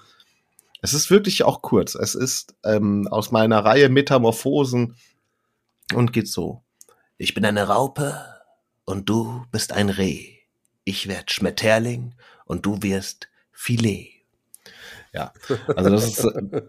Es 0.82 0.94
ist 0.94 1.12
wirklich 1.12 1.44
auch 1.44 1.62
kurz. 1.62 1.96
Es 1.96 2.16
ist 2.16 2.56
ähm, 2.64 3.08
aus 3.12 3.32
meiner 3.32 3.66
Reihe 3.66 3.90
Metamorphosen 3.90 4.96
und 5.94 6.14
geht 6.14 6.30
so. 6.30 6.64
Ich 7.18 7.34
bin 7.34 7.44
eine 7.44 7.68
Raupe 7.68 8.18
und 8.86 9.10
du 9.10 9.44
bist 9.52 9.74
ein 9.74 9.90
Reh. 9.90 10.39
Ich 10.90 11.08
werd 11.08 11.30
Schmetterling 11.30 12.16
und 12.46 12.66
du 12.66 12.82
wirst 12.82 13.30
Filet. 13.52 14.26
Ja, 15.14 15.32
also 15.76 15.92
das 15.92 16.08
ist 16.08 16.26
äh, 16.26 16.62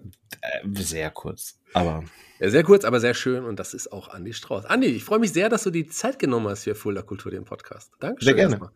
äh, 0.42 0.82
sehr 0.82 1.10
kurz, 1.10 1.58
aber 1.72 2.04
Ja, 2.38 2.50
sehr 2.50 2.62
kurz, 2.62 2.84
aber 2.84 3.00
sehr 3.00 3.14
schön 3.14 3.44
und 3.44 3.58
das 3.58 3.72
ist 3.72 3.90
auch 3.90 4.08
Andi 4.08 4.34
Strauß. 4.34 4.66
Andi, 4.66 4.88
ich 4.88 5.04
freue 5.04 5.20
mich 5.20 5.32
sehr, 5.32 5.48
dass 5.48 5.62
du 5.62 5.70
die 5.70 5.86
Zeit 5.86 6.18
genommen 6.18 6.48
hast 6.48 6.64
für 6.64 6.74
Fulda 6.74 7.00
Kultur, 7.00 7.30
den 7.30 7.46
Podcast. 7.46 7.92
Dankeschön. 7.98 8.26
Sehr 8.26 8.34
gerne. 8.34 8.50
erstmal. 8.56 8.72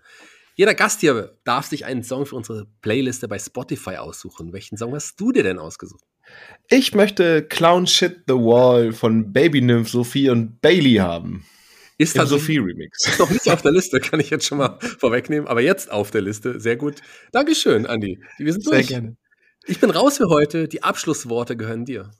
Jeder 0.55 0.73
Gast 0.73 1.01
hier 1.01 1.37
darf 1.45 1.67
sich 1.67 1.85
einen 1.85 2.05
Song 2.05 2.25
für 2.25 2.37
unsere 2.37 2.67
Playliste 2.81 3.29
bei 3.29 3.39
Spotify 3.39 3.97
aussuchen. 3.97 4.55
Welchen 4.55 4.79
Song 4.79 4.95
hast 4.95 5.21
du 5.21 5.31
dir 5.31 5.43
denn 5.43 5.59
ausgesucht? 5.59 6.05
ich 6.71 6.95
möchte 6.95 7.43
Clown 7.43 7.87
Shit 7.87 8.23
the 8.29 8.33
Wall 8.33 8.95
von 8.95 9.31
Baby 9.35 9.61
Nymph 9.61 9.91
Sophie 9.91 10.31
und 10.31 10.63
Bailey 10.63 10.95
haben. 10.95 11.45
Ist 11.97 12.17
Im 12.17 12.27
Sophie 12.27 12.59
Remix. 12.59 13.07
Ist 13.07 13.21
noch 13.21 13.31
nicht 13.31 13.49
auf 13.49 13.63
der 13.63 13.73
Liste, 13.73 14.01
kann 14.01 14.19
ich 14.19 14.31
jetzt 14.31 14.47
schon 14.47 14.59
mal 14.59 14.79
vorwegnehmen, 14.81 15.47
aber 15.47 15.61
jetzt 15.61 15.91
auf 15.91 16.11
der 16.11 16.23
Liste. 16.23 16.59
Sehr 16.59 16.77
gut. 16.77 16.97
Dankeschön, 17.31 17.87
Andi. 17.87 18.21
Wir 18.39 18.53
sind 18.53 18.67
durch. 18.67 18.93
Ich 19.67 19.81
bin 19.81 19.91
raus 19.91 20.19
für 20.19 20.29
heute. 20.29 20.69
Die 20.69 20.83
Abschlussworte 20.83 21.57
gehören 21.57 21.85
dir. 21.85 22.11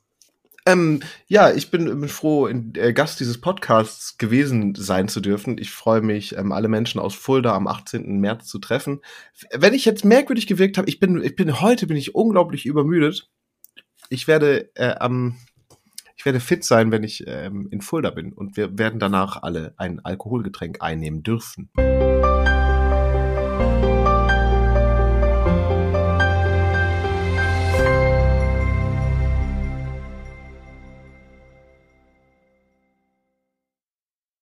Ähm, 0.67 1.01
ja, 1.27 1.51
ich 1.51 1.69
bin, 1.69 1.85
bin 1.85 2.09
froh, 2.09 2.47
in, 2.47 2.73
äh, 2.75 2.91
Gast 2.91 3.19
dieses 3.19 3.39
Podcasts 3.39 4.17
gewesen 4.17 4.73
sein 4.73 5.07
zu 5.07 5.19
dürfen. 5.19 5.59
Ich 5.59 5.69
freue 5.69 6.01
mich, 6.01 6.35
ähm, 6.35 6.51
alle 6.51 6.69
Menschen 6.69 6.99
aus 6.99 7.13
Fulda 7.13 7.53
am 7.53 7.67
18. 7.67 8.19
März 8.19 8.47
zu 8.47 8.57
treffen. 8.57 9.01
Wenn 9.51 9.75
ich 9.75 9.85
jetzt 9.85 10.03
merkwürdig 10.03 10.47
gewirkt 10.47 10.79
habe, 10.79 10.89
ich 10.89 10.99
bin, 10.99 11.21
ich 11.23 11.35
bin 11.35 11.61
heute 11.61 11.85
bin 11.85 11.97
ich 11.97 12.15
unglaublich 12.15 12.65
übermüdet. 12.65 13.29
Ich 14.09 14.27
werde 14.27 14.71
äh, 14.75 14.95
am 14.95 15.37
ich 16.15 16.25
werde 16.25 16.39
fit 16.39 16.63
sein, 16.63 16.91
wenn 16.91 17.03
ich 17.03 17.23
ähm, 17.27 17.67
in 17.71 17.81
Fulda 17.81 18.09
bin 18.09 18.33
und 18.33 18.57
wir 18.57 18.77
werden 18.77 18.99
danach 18.99 19.43
alle 19.43 19.73
ein 19.77 19.99
Alkoholgetränk 20.03 20.81
einnehmen 20.81 21.23
dürfen. 21.23 21.69